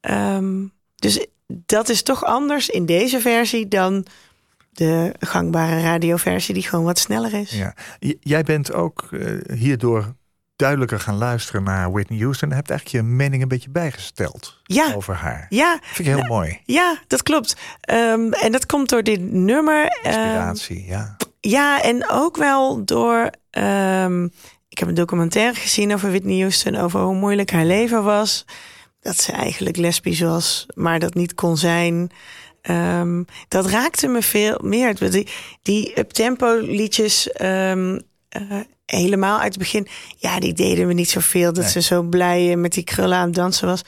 Ehm, 0.00 0.66
dus 0.94 1.26
dat 1.46 1.88
is 1.88 2.02
toch 2.02 2.24
anders 2.24 2.68
in 2.68 2.86
deze 2.86 3.20
versie 3.20 3.68
dan 3.68 4.06
de 4.72 5.14
gangbare 5.18 5.80
radioversie, 5.80 6.54
die 6.54 6.62
gewoon 6.62 6.84
wat 6.84 6.98
sneller 6.98 7.34
is. 7.34 7.50
Ja. 7.50 7.74
Jij 8.20 8.42
bent 8.42 8.72
ook 8.72 9.08
eh, 9.10 9.58
hierdoor 9.58 10.14
duidelijker 10.56 11.00
gaan 11.00 11.16
luisteren 11.16 11.62
naar 11.62 11.92
Whitney 11.92 12.18
Houston... 12.18 12.52
hebt 12.52 12.70
eigenlijk 12.70 13.04
je 13.06 13.12
mening 13.12 13.42
een 13.42 13.48
beetje 13.48 13.70
bijgesteld 13.70 14.60
Ja. 14.62 14.92
over 14.94 15.14
haar. 15.14 15.46
Ja, 15.48 15.78
Vind 15.82 16.08
ik 16.08 16.14
heel 16.14 16.24
mooi. 16.26 16.60
ja 16.64 16.98
dat 17.06 17.22
klopt. 17.22 17.56
Ehm, 17.80 18.32
en 18.32 18.52
dat 18.52 18.66
komt 18.66 18.88
door 18.88 19.02
dit 19.02 19.20
nummer. 19.32 19.86
ehm, 19.86 20.06
Inspiratie, 20.06 20.84
ja. 20.86 21.16
Ja, 21.40 21.82
en 21.82 22.08
ook 22.10 22.36
wel 22.36 22.84
door. 22.84 23.30
ehm, 23.50 24.24
ik 24.68 24.78
heb 24.80 24.88
een 24.88 24.94
documentaire 24.94 25.54
gezien 25.60 25.94
over 25.94 26.08
Whitney 26.10 26.38
Houston, 26.38 26.76
over 26.76 27.00
hoe 27.00 27.14
moeilijk 27.14 27.50
haar 27.50 27.64
leven 27.64 28.04
was. 28.04 28.44
Dat 29.00 29.16
ze 29.16 29.32
eigenlijk 29.32 29.76
lesbisch 29.76 30.20
was, 30.20 30.66
maar 30.74 30.98
dat 30.98 31.14
niet 31.14 31.34
kon 31.34 31.56
zijn. 31.56 32.10
Dat 33.48 33.66
raakte 33.66 34.06
me 34.08 34.22
veel 34.22 34.58
meer. 34.62 35.10
Die, 35.10 35.28
die 35.62 35.98
uptempo 35.98 36.58
liedjes, 36.60 37.28
eh, 38.34 38.58
helemaal 38.86 39.38
uit 39.38 39.48
het 39.54 39.58
begin, 39.58 39.86
ja, 40.16 40.40
die 40.40 40.52
deden 40.52 40.86
me 40.86 40.92
niet 40.94 41.10
zoveel. 41.10 41.52
Dat 41.52 41.62
Nee. 41.62 41.72
ze 41.72 41.80
zo 41.82 42.02
blij 42.02 42.50
eh, 42.50 42.56
met 42.56 42.72
die 42.72 42.84
krullen 42.84 43.16
aan 43.18 43.26
het 43.26 43.34
dansen 43.34 43.66
was. 43.66 43.82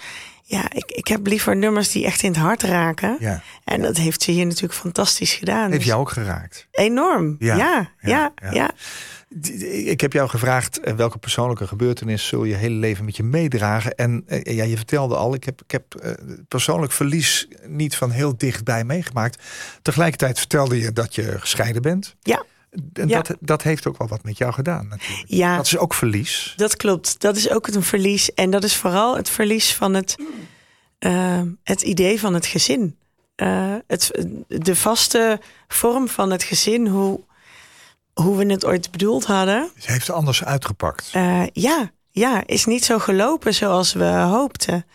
Ja, 0.48 0.72
ik, 0.72 0.84
ik 0.90 1.06
heb 1.08 1.26
liever 1.26 1.56
nummers 1.56 1.90
die 1.92 2.04
echt 2.04 2.22
in 2.22 2.30
het 2.30 2.38
hart 2.40 2.62
raken. 2.62 3.16
ja. 3.20 3.42
En 3.64 3.82
dat 3.82 3.96
heeft 3.96 4.22
ze 4.22 4.30
hier 4.30 4.46
natuurlijk 4.46 4.74
fantastisch 4.74 5.32
gedaan. 5.34 5.64
Heeft 5.66 5.76
Dus- 5.76 5.84
jou 5.86 6.00
ook 6.00 6.10
geraakt? 6.10 6.66
Enorm. 6.70 7.36
Ja, 7.38 7.56
Ja, 7.56 7.90
ja, 8.00 8.32
ja, 8.52 8.70
Ik 9.84 10.00
heb 10.00 10.12
jou 10.12 10.28
gevraagd 10.28 10.80
eh, 10.80 10.94
welke 10.94 11.18
persoonlijke 11.18 11.66
gebeurtenis 11.66 12.26
zul 12.26 12.44
je 12.44 12.54
hele 12.54 12.74
leven 12.74 13.04
met 13.04 13.16
je 13.16 13.22
meedragen. 13.22 13.94
En 13.94 14.24
ja, 14.42 14.64
je 14.64 14.76
vertelde 14.76 15.16
al, 15.16 15.34
ik 15.34 15.44
heb, 15.44 15.62
ik 15.62 15.70
heb 15.70 16.16
persoonlijk 16.48 16.92
verlies 16.92 17.48
niet 17.66 17.96
van 17.96 18.10
heel 18.10 18.36
dichtbij 18.36 18.84
meegemaakt. 18.84 19.42
Tegelijkertijd 19.82 20.38
vertelde 20.38 20.78
je 20.80 20.92
dat 20.92 21.14
je 21.14 21.36
gescheiden 21.40 21.82
bent. 21.82 22.14
Ja. 22.22 22.44
En 22.92 23.08
Ja. 23.08 23.22
dat, 23.22 23.36
dat 23.40 23.62
heeft 23.62 23.86
ook 23.86 23.98
wel 23.98 24.08
wat 24.08 24.22
met 24.24 24.38
jou 24.38 24.52
gedaan 24.52 24.88
natuurlijk. 24.88 25.24
Ja. 25.28 25.56
Dat 25.56 25.66
is 25.66 25.78
ook 25.78 25.94
verlies. 25.94 26.52
Dat 26.56 26.76
klopt. 26.76 27.20
Dat 27.20 27.36
is 27.36 27.50
ook 27.50 27.66
een 27.66 27.82
verlies. 27.82 28.34
En 28.34 28.50
dat 28.50 28.64
is 28.64 28.76
vooral 28.76 29.16
het 29.16 29.28
verlies 29.30 29.74
van 29.74 29.94
het, 29.94 30.16
eh, 30.98 31.40
het 31.62 31.82
idee 31.82 32.20
van 32.20 32.34
het 32.34 32.46
gezin. 32.46 32.96
Eh, 33.34 33.74
het, 33.86 34.10
de 34.48 34.76
vaste 34.76 35.40
vorm 35.68 36.08
van 36.08 36.30
het 36.30 36.42
gezin, 36.42 36.86
hoe, 36.86 37.20
hoe 38.14 38.36
we 38.36 38.46
het 38.52 38.64
ooit 38.64 38.90
bedoeld 38.90 39.24
hadden. 39.24 39.70
Ze 39.78 39.92
heeft 39.92 40.10
anders 40.10 40.44
uitgepakt. 40.44 41.08
eh, 41.12 41.42
ja, 41.52 41.90
ja, 42.10 42.42
is 42.46 42.64
niet 42.64 42.84
zo 42.84 42.98
gelopen 42.98 43.54
zoals 43.54 43.92
we 43.92 44.04
hoopten. 44.04 44.86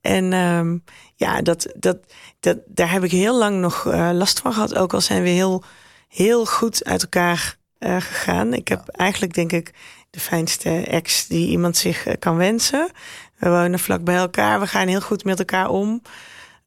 En 0.00 0.32
ehm, 0.32 0.76
ja, 1.16 1.42
dat, 1.42 1.72
dat, 1.76 1.98
dat, 2.40 2.58
daar 2.66 2.90
heb 2.90 3.04
ik 3.04 3.10
heel 3.10 3.38
lang 3.38 3.60
nog 3.60 3.84
last 4.12 4.40
van 4.40 4.52
gehad. 4.52 4.74
Ook 4.74 4.94
al 4.94 5.00
zijn 5.00 5.22
we 5.22 5.28
heel, 5.28 5.64
heel 6.12 6.46
goed 6.46 6.84
uit 6.84 7.02
elkaar 7.02 7.56
eh, 7.78 7.96
gegaan. 8.00 8.54
Ik 8.54 8.68
heb 8.68 8.88
eigenlijk, 8.88 9.34
denk 9.34 9.52
ik, 9.52 9.70
de 10.10 10.20
fijnste 10.20 10.70
ex 10.70 11.26
die 11.26 11.48
iemand 11.48 11.76
zich 11.76 12.06
eh, 12.06 12.14
kan 12.18 12.36
wensen. 12.36 12.90
We 13.38 13.48
wonen 13.48 13.78
vlak 13.78 14.04
bij 14.04 14.16
elkaar. 14.16 14.60
We 14.60 14.66
gaan 14.66 14.88
heel 14.88 15.00
goed 15.00 15.24
met 15.24 15.38
elkaar 15.38 15.68
om. 15.68 16.02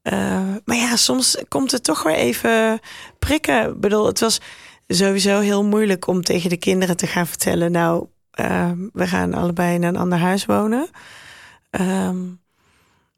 Eh, 0.02 0.54
maar 0.64 0.76
ja, 0.76 0.96
soms 0.96 1.36
komt 1.48 1.70
het 1.70 1.84
toch 1.84 2.02
weer 2.02 2.14
even 2.14 2.80
prikken. 3.18 3.68
Ik 3.68 3.80
bedoel, 3.80 4.06
het 4.06 4.20
was 4.20 4.40
sowieso 4.88 5.40
heel 5.40 5.64
moeilijk 5.64 6.06
om 6.06 6.22
tegen 6.22 6.50
de 6.50 6.56
kinderen 6.56 6.96
te 6.96 7.06
gaan 7.06 7.26
vertellen... 7.26 7.72
nou, 7.72 8.06
we 8.92 9.06
gaan 9.06 9.34
allebei 9.34 9.78
naar 9.78 9.88
een 9.88 10.00
ander 10.00 10.18
huis 10.18 10.44
wonen. 10.44 10.88
Ehm, 11.70 12.18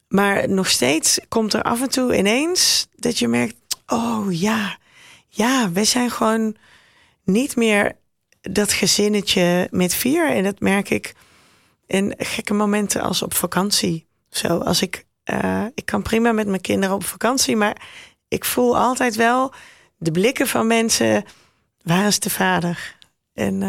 maar 0.09 0.49
nog 0.49 0.68
steeds 0.68 1.20
komt 1.29 1.53
er 1.53 1.62
af 1.62 1.83
en 1.83 1.89
toe 1.89 2.16
ineens 2.16 2.89
dat 2.95 3.18
je 3.18 3.29
merkt... 3.29 3.55
oh 3.87 4.26
ja, 4.31 4.79
ja, 5.29 5.70
we 5.70 5.85
zijn 5.85 6.11
gewoon 6.11 6.57
niet 7.24 7.57
meer 7.57 7.97
dat 8.41 8.72
gezinnetje 8.72 9.68
met 9.70 9.95
vier. 9.95 10.31
En 10.31 10.45
dat 10.45 10.61
merk 10.61 10.91
ik 10.91 11.14
in 11.87 12.14
gekke 12.18 12.55
momenten 12.55 13.03
als 13.03 13.22
op 13.22 13.35
vakantie. 13.35 14.07
Zo, 14.31 14.59
als 14.59 14.83
ik, 14.83 15.05
eh, 15.24 15.64
ik 15.74 15.87
kan 15.87 16.03
prima 16.03 16.33
met 16.33 16.47
mijn 16.47 16.61
kinderen 16.61 16.95
op 16.95 17.05
vakantie, 17.05 17.57
maar 17.57 17.89
ik 18.29 18.45
voel 18.45 18.79
altijd 18.79 19.16
wel 19.16 19.53
de 19.97 20.11
blikken 20.11 20.47
van 20.47 20.66
mensen. 20.66 21.24
Waar 21.83 22.07
is 22.07 22.20
de 22.20 22.31
vader? 22.31 22.97
En 23.35 23.62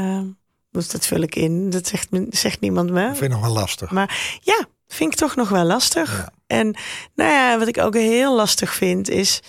dus 0.71 0.89
dat 0.89 1.05
vul 1.05 1.21
ik 1.21 1.35
in. 1.35 1.69
Dat 1.69 1.93
zegt, 2.29 2.59
niemand 2.59 2.91
me. 2.91 3.07
Dat 3.07 3.17
vind 3.17 3.31
ik 3.31 3.37
nog 3.37 3.45
wel 3.45 3.53
lastig. 3.53 3.91
Maar 3.91 4.39
ja, 4.41 4.65
vind 4.87 5.13
ik 5.13 5.19
toch 5.19 5.35
nog 5.35 5.49
wel 5.49 5.63
lastig. 5.63 6.17
Ja. 6.17 6.31
En 6.47 6.75
nou 7.15 7.31
ja, 7.31 7.59
wat 7.59 7.67
ik 7.67 7.77
ook 7.77 7.93
heel 7.93 8.35
lastig 8.35 8.73
vind 8.73 9.09
is, 9.09 9.41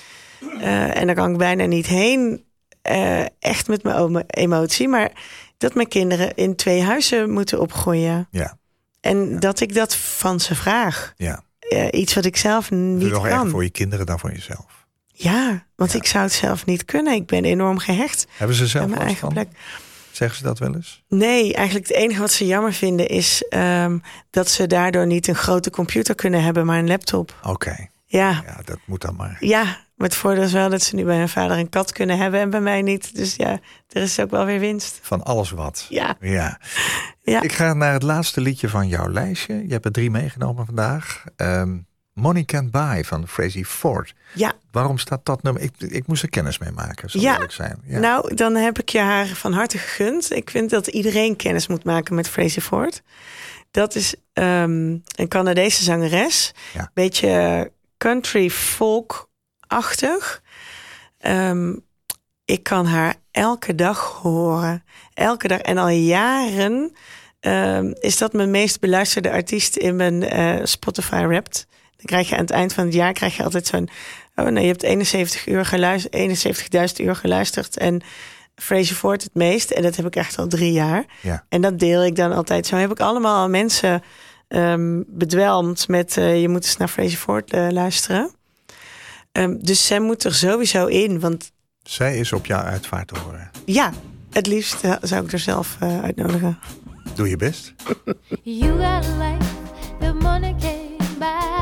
eh, 0.61 0.97
en 0.97 1.07
daar 1.07 1.15
kan 1.17 1.31
ik 1.33 1.39
bijna 1.39 1.65
niet 1.65 1.87
heen, 1.87 2.45
eh, 2.83 3.25
echt 3.39 3.69
met 3.69 3.83
mijn 3.83 4.25
emotie, 4.27 4.89
maar 4.89 5.11
dat 5.59 5.75
mijn 5.75 5.89
kinderen 5.89 6.35
in 6.35 6.57
twee 6.57 6.83
huizen 6.83 7.31
moeten 7.31 7.61
opgroeien. 7.61 8.29
Ja, 8.31 8.59
En 9.01 9.41
dat 9.41 9.61
ik 9.61 9.75
dat 9.75 9.97
van 9.97 10.41
ze 10.41 10.55
vraag. 10.55 11.13
ja. 11.17 11.43
Eh, 11.59 11.87
iets 11.91 12.15
wat 12.15 12.25
ik 12.25 12.37
zelf 12.37 12.69
Doe 12.69 12.79
niet 12.79 13.11
nog 13.11 13.25
erger 13.25 13.39
kan. 13.39 13.49
voor 13.51 13.63
je 13.63 13.71
kinderen 13.71 14.07
dan 14.07 14.19
voor 14.19 14.33
jezelf. 14.33 14.87
Ja, 15.13 15.67
want 15.77 15.93
Ja. 15.93 15.99
ik 15.99 16.07
zou 16.07 16.25
het 16.25 16.33
zelf 16.33 16.67
niet 16.67 16.85
kunnen. 16.85 17.15
Ik 17.15 17.27
ben 17.27 17.45
enorm 17.45 17.79
gehecht 17.79 18.27
Hebben 18.37 18.57
ze 18.57 18.67
zelf 18.67 18.87
mijn 18.89 19.01
eigen 19.01 19.19
van? 19.19 19.33
plek. 19.33 19.49
Zeggen 20.13 20.37
ze 20.39 20.43
dat 20.43 20.59
wel 20.59 20.75
eens? 20.75 21.03
Nee, 21.09 21.55
eigenlijk 21.55 21.89
het 21.89 21.97
enige 21.97 22.21
wat 22.21 22.33
ze 22.33 22.47
jammer 22.47 22.73
vinden 22.73 23.09
is 23.09 23.45
ehm, 23.49 23.99
dat 24.31 24.49
ze 24.49 24.67
daardoor 24.67 25.07
niet 25.07 25.29
een 25.29 25.35
grote 25.35 25.71
computer 25.71 26.15
kunnen 26.15 26.43
hebben, 26.43 26.67
maar 26.67 26.79
een 26.79 26.89
laptop. 26.89 27.35
Oké, 27.43 27.89
Ja, 28.07 28.43
ja, 28.47 28.61
dat 28.65 28.79
moet 28.85 29.01
dan 29.01 29.15
maar. 29.17 29.37
ja. 29.41 29.79
Maar 30.01 30.09
het 30.09 30.19
voordeel 30.19 30.43
is 30.43 30.53
wel 30.53 30.69
dat 30.71 30.83
ze 30.83 30.95
nu 30.95 31.05
bij 31.05 31.17
hun 31.19 31.29
vader 31.29 31.59
een 31.59 31.69
kat 31.69 31.93
kunnen 31.93 32.19
hebben 32.19 32.41
en 32.41 32.51
bij 32.51 32.61
mij 32.61 32.83
niet. 32.83 33.15
Dus 33.17 33.37
ja, 33.37 33.59
er 33.89 34.03
is 34.03 34.21
ook 34.21 34.31
wel 34.31 34.45
weer 34.45 34.59
winst. 34.59 34.99
Van 35.03 35.23
alles 35.23 35.51
wat. 35.51 35.87
Ja, 35.89 36.17
Ja. 36.21 36.61
Ja. 37.23 37.43
Ik 37.43 37.53
ga 37.53 37.73
naar 37.75 37.93
het 37.93 38.03
laatste 38.03 38.41
liedje 38.41 38.69
van 38.69 38.89
jouw 38.89 39.09
lijstje. 39.09 39.55
Je 39.67 39.73
hebt 39.73 39.85
er 39.85 39.93
drie 39.93 40.11
meegenomen 40.11 40.67
vandaag. 40.67 41.25
Ehm, 41.37 41.77
Money 42.13 42.45
Can't 42.45 42.71
Buy 42.71 43.05
van 43.05 43.29
Frazzy 43.29 43.65
Ford. 43.65 44.15
ja. 44.35 44.53
Waarom 44.71 44.99
staat 44.99 45.25
dat 45.25 45.43
nummer? 45.43 45.63
Ik, 45.63 45.73
ik 45.79 46.07
moest 46.07 46.23
er 46.23 46.29
kennis 46.29 46.59
mee 46.59 46.71
maken, 46.71 47.11
zal 47.11 47.21
Ja. 47.21 47.45
zijn. 47.49 47.83
Ja. 47.87 47.99
Nou, 47.99 48.35
dan 48.35 48.55
heb 48.55 48.79
ik 48.79 48.89
je 48.89 48.99
haar 48.99 49.27
van 49.27 49.53
harte 49.53 49.79
gegund. 49.79 50.33
Ik 50.33 50.51
vind 50.51 50.71
dat 50.71 50.87
iedereen 50.87 51.37
kennis 51.37 51.67
moet 51.67 51.85
maken 51.85 52.15
met 52.15 52.29
Fraser 52.29 52.63
Ford. 52.63 53.03
Dat 53.71 53.95
is 53.95 54.15
ehm, 54.33 54.97
een 55.17 55.29
Canadese 55.29 55.83
zangeres. 55.85 56.53
Ja. 56.75 56.91
Beetje 56.95 57.73
country 57.99 58.51
folk-achtig. 59.71 60.43
Ehm, 61.19 61.75
ik 62.45 62.63
kan 62.63 62.87
haar 62.87 63.15
elke 63.31 63.75
dag 63.75 64.19
horen. 64.23 64.85
Elke 65.15 65.49
dag. 65.49 65.61
En 65.61 65.79
al 65.79 65.89
jaren 65.89 66.93
ehm, 67.41 67.93
is 68.01 68.19
dat 68.19 68.33
mijn 68.33 68.51
meest 68.51 68.81
beluisterde 68.81 69.31
artiest 69.31 69.77
in 69.77 69.97
mijn 69.97 70.23
eh, 70.23 70.65
Spotify 70.65 71.25
Wrapped. 71.27 71.67
Dan 71.97 72.07
krijg 72.07 72.29
je 72.29 72.35
aan 72.35 72.41
het 72.41 72.51
eind 72.51 72.73
van 72.73 72.85
het 72.85 72.95
jaar 72.95 73.13
krijg 73.13 73.37
je 73.37 73.43
altijd 73.43 73.67
zo'n... 73.67 73.89
Oh 74.35 74.47
nee, 74.47 74.63
je 74.63 74.71
hebt 74.71 74.83
71 74.83 75.47
uur 75.47 75.65
geluisterd, 75.65 76.17
71.000 77.01 77.05
uur 77.07 77.17
geluisterd. 77.17 77.77
En 77.77 78.03
Fraser 78.55 78.97
Ford 78.97 79.23
het 79.23 79.35
meest. 79.35 79.71
En 79.71 79.83
dat 79.83 79.97
heb 79.97 80.07
ik 80.07 80.17
echt 80.17 80.39
al 80.39 80.47
drie 80.47 80.73
jaar. 80.73 81.05
Ja. 81.21 81.45
En 81.49 81.61
dat 81.61 81.79
deel 81.79 82.05
ik 82.05 82.17
dan 82.17 82.33
altijd. 82.33 82.67
Zo 82.67 82.77
heb 82.77 82.91
ik 82.91 83.01
allemaal 83.01 83.49
mensen 83.49 84.03
ehm, 84.49 85.03
bedwelmd 85.07 85.89
met... 85.89 86.17
eh, 86.17 86.41
je 86.41 86.49
moet 86.49 86.65
eens 86.65 86.77
naar 86.77 86.89
Fraser 86.89 87.19
Ford 87.19 87.53
eh, 87.53 87.67
luisteren. 87.71 88.35
Ehm, 89.33 89.57
dus 89.61 89.87
zij 89.87 90.01
moet 90.01 90.25
er 90.25 90.35
sowieso 90.35 90.87
in. 90.87 91.21
Want 91.21 91.53
Zij 91.83 92.19
is 92.19 92.33
op 92.33 92.47
jouw 92.47 92.63
uitvaart 92.63 93.09
te 93.09 93.19
horen. 93.19 93.51
ja, 93.65 93.93
het 94.31 94.47
liefst 94.47 94.85
eh, 94.85 94.95
zou 95.01 95.25
ik 95.25 95.33
er 95.33 95.39
zelf 95.39 95.77
eh, 95.81 96.03
uitnodigen. 96.03 96.59
Doe 97.15 97.29
je 97.29 97.37
best. 97.37 97.73
You 98.43 98.71
got 98.83 99.07
life, 99.19 99.55
the 100.01 100.13
money 100.13 100.55
came 100.61 100.97
by. 101.19 101.60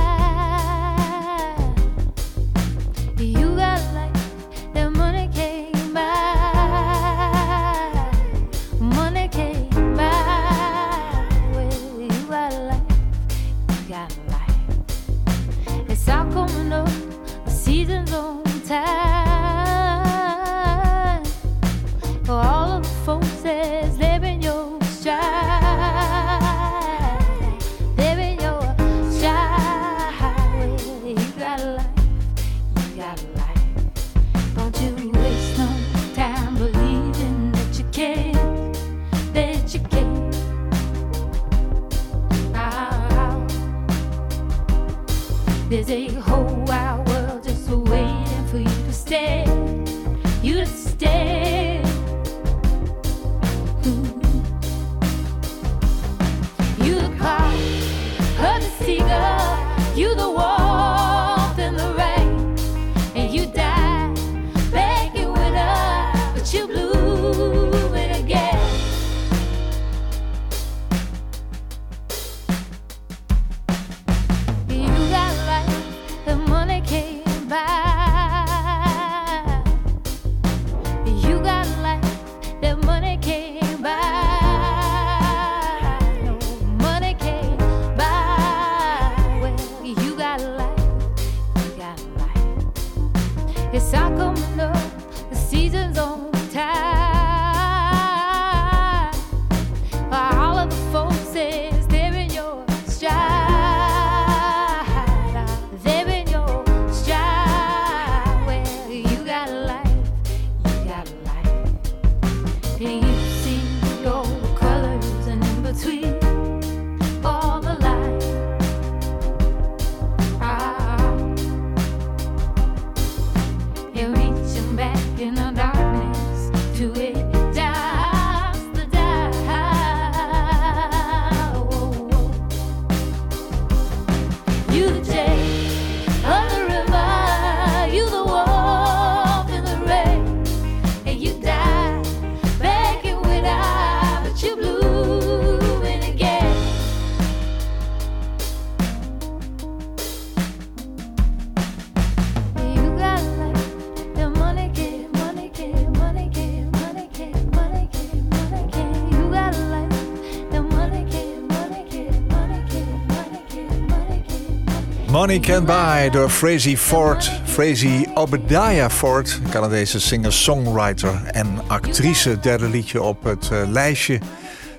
Money 165.10 165.40
Can 165.40 165.64
Buy 165.64 166.10
door 166.10 166.28
Frazee 166.28 166.78
Ford. 166.78 167.30
Frazee 167.44 168.06
Obadiah 168.14 168.90
Ford, 168.90 169.40
Canadese 169.50 170.00
singer-songwriter 170.00 171.20
en 171.24 171.60
actrice. 171.66 172.40
Derde 172.40 172.68
liedje 172.68 173.02
op 173.02 173.24
het 173.24 173.50
eh, 173.50 173.62
lijstje 173.66 174.20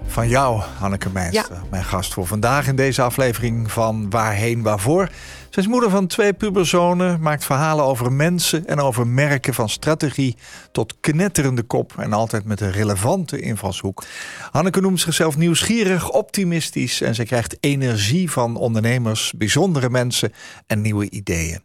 van 0.08 0.28
jou, 0.28 0.62
Hanneke 0.78 1.10
Meister. 1.10 1.62
Mijn 1.70 1.84
gast 1.84 2.14
voor 2.14 2.28
vandaag 2.28 2.68
in 2.68 2.76
deze 2.76 3.02
aflevering 3.02 3.72
van 3.72 4.10
Waarheen 4.10 4.62
Waarvoor. 4.62 5.10
Zij 5.50 5.64
is 5.64 5.70
moeder 5.70 5.90
van 5.90 6.08
twee 6.08 6.34
puberzonen, 6.34 7.22
maakt 7.22 7.46
verhalen 7.46 7.86
over 7.86 8.12
mensen 8.12 8.68
en 8.68 8.80
over 8.80 9.08
merken 9.08 9.54
van 9.54 9.70
strategie 9.70 10.38
tot 10.72 10.96
knetterende 11.00 11.64
kop 11.64 11.94
en 11.98 12.14
altijd 12.14 12.46
met 12.46 12.62
een 12.62 12.72
relevante 12.72 13.40
invalshoek. 13.40 14.04
Hanneke 14.52 14.82
noemt 14.82 15.00
zichzelf 15.00 15.38
nieuwsgierig, 15.38 16.10
optimistisch 16.12 17.02
en 17.02 17.16
ze 17.16 17.24
krijgt 17.24 17.58
energie 17.60 18.32
van 18.32 18.56
ondernemers, 18.56 19.34
bijzondere 19.38 19.90
mensen 19.90 20.34
en 20.68 20.82
nieuwe 20.82 21.10
ideeën. 21.10 21.64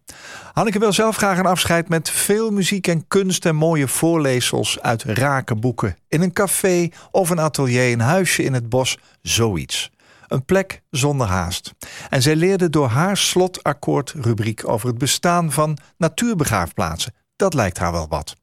Hanneke 0.52 0.78
wil 0.78 0.92
zelf 0.92 1.16
graag 1.16 1.38
een 1.38 1.46
afscheid 1.46 1.88
met 1.88 2.10
veel 2.10 2.50
muziek 2.50 2.86
en 2.86 3.08
kunst 3.08 3.46
en 3.46 3.56
mooie 3.56 3.88
voorleesels 3.88 4.80
uit 4.80 5.02
rake 5.02 5.54
boeken. 5.54 5.96
In 6.08 6.22
een 6.22 6.32
café 6.32 6.88
of 7.10 7.30
een 7.30 7.40
atelier, 7.40 7.92
een 7.92 8.00
huisje 8.00 8.42
in 8.42 8.52
het 8.52 8.68
bos, 8.68 8.98
zoiets. 9.22 9.92
Een 10.28 10.44
plek 10.44 10.82
zonder 10.90 11.26
haast. 11.26 11.72
En 12.10 12.22
zij 12.22 12.36
leerde 12.36 12.70
door 12.70 12.88
haar 12.88 13.16
slotakkoord-rubriek 13.16 14.68
over 14.68 14.88
het 14.88 14.98
bestaan 14.98 15.52
van 15.52 15.78
natuurbegraafplaatsen. 15.96 17.14
Dat 17.36 17.54
lijkt 17.54 17.78
haar 17.78 17.92
wel 17.92 18.08
wat. 18.08 18.34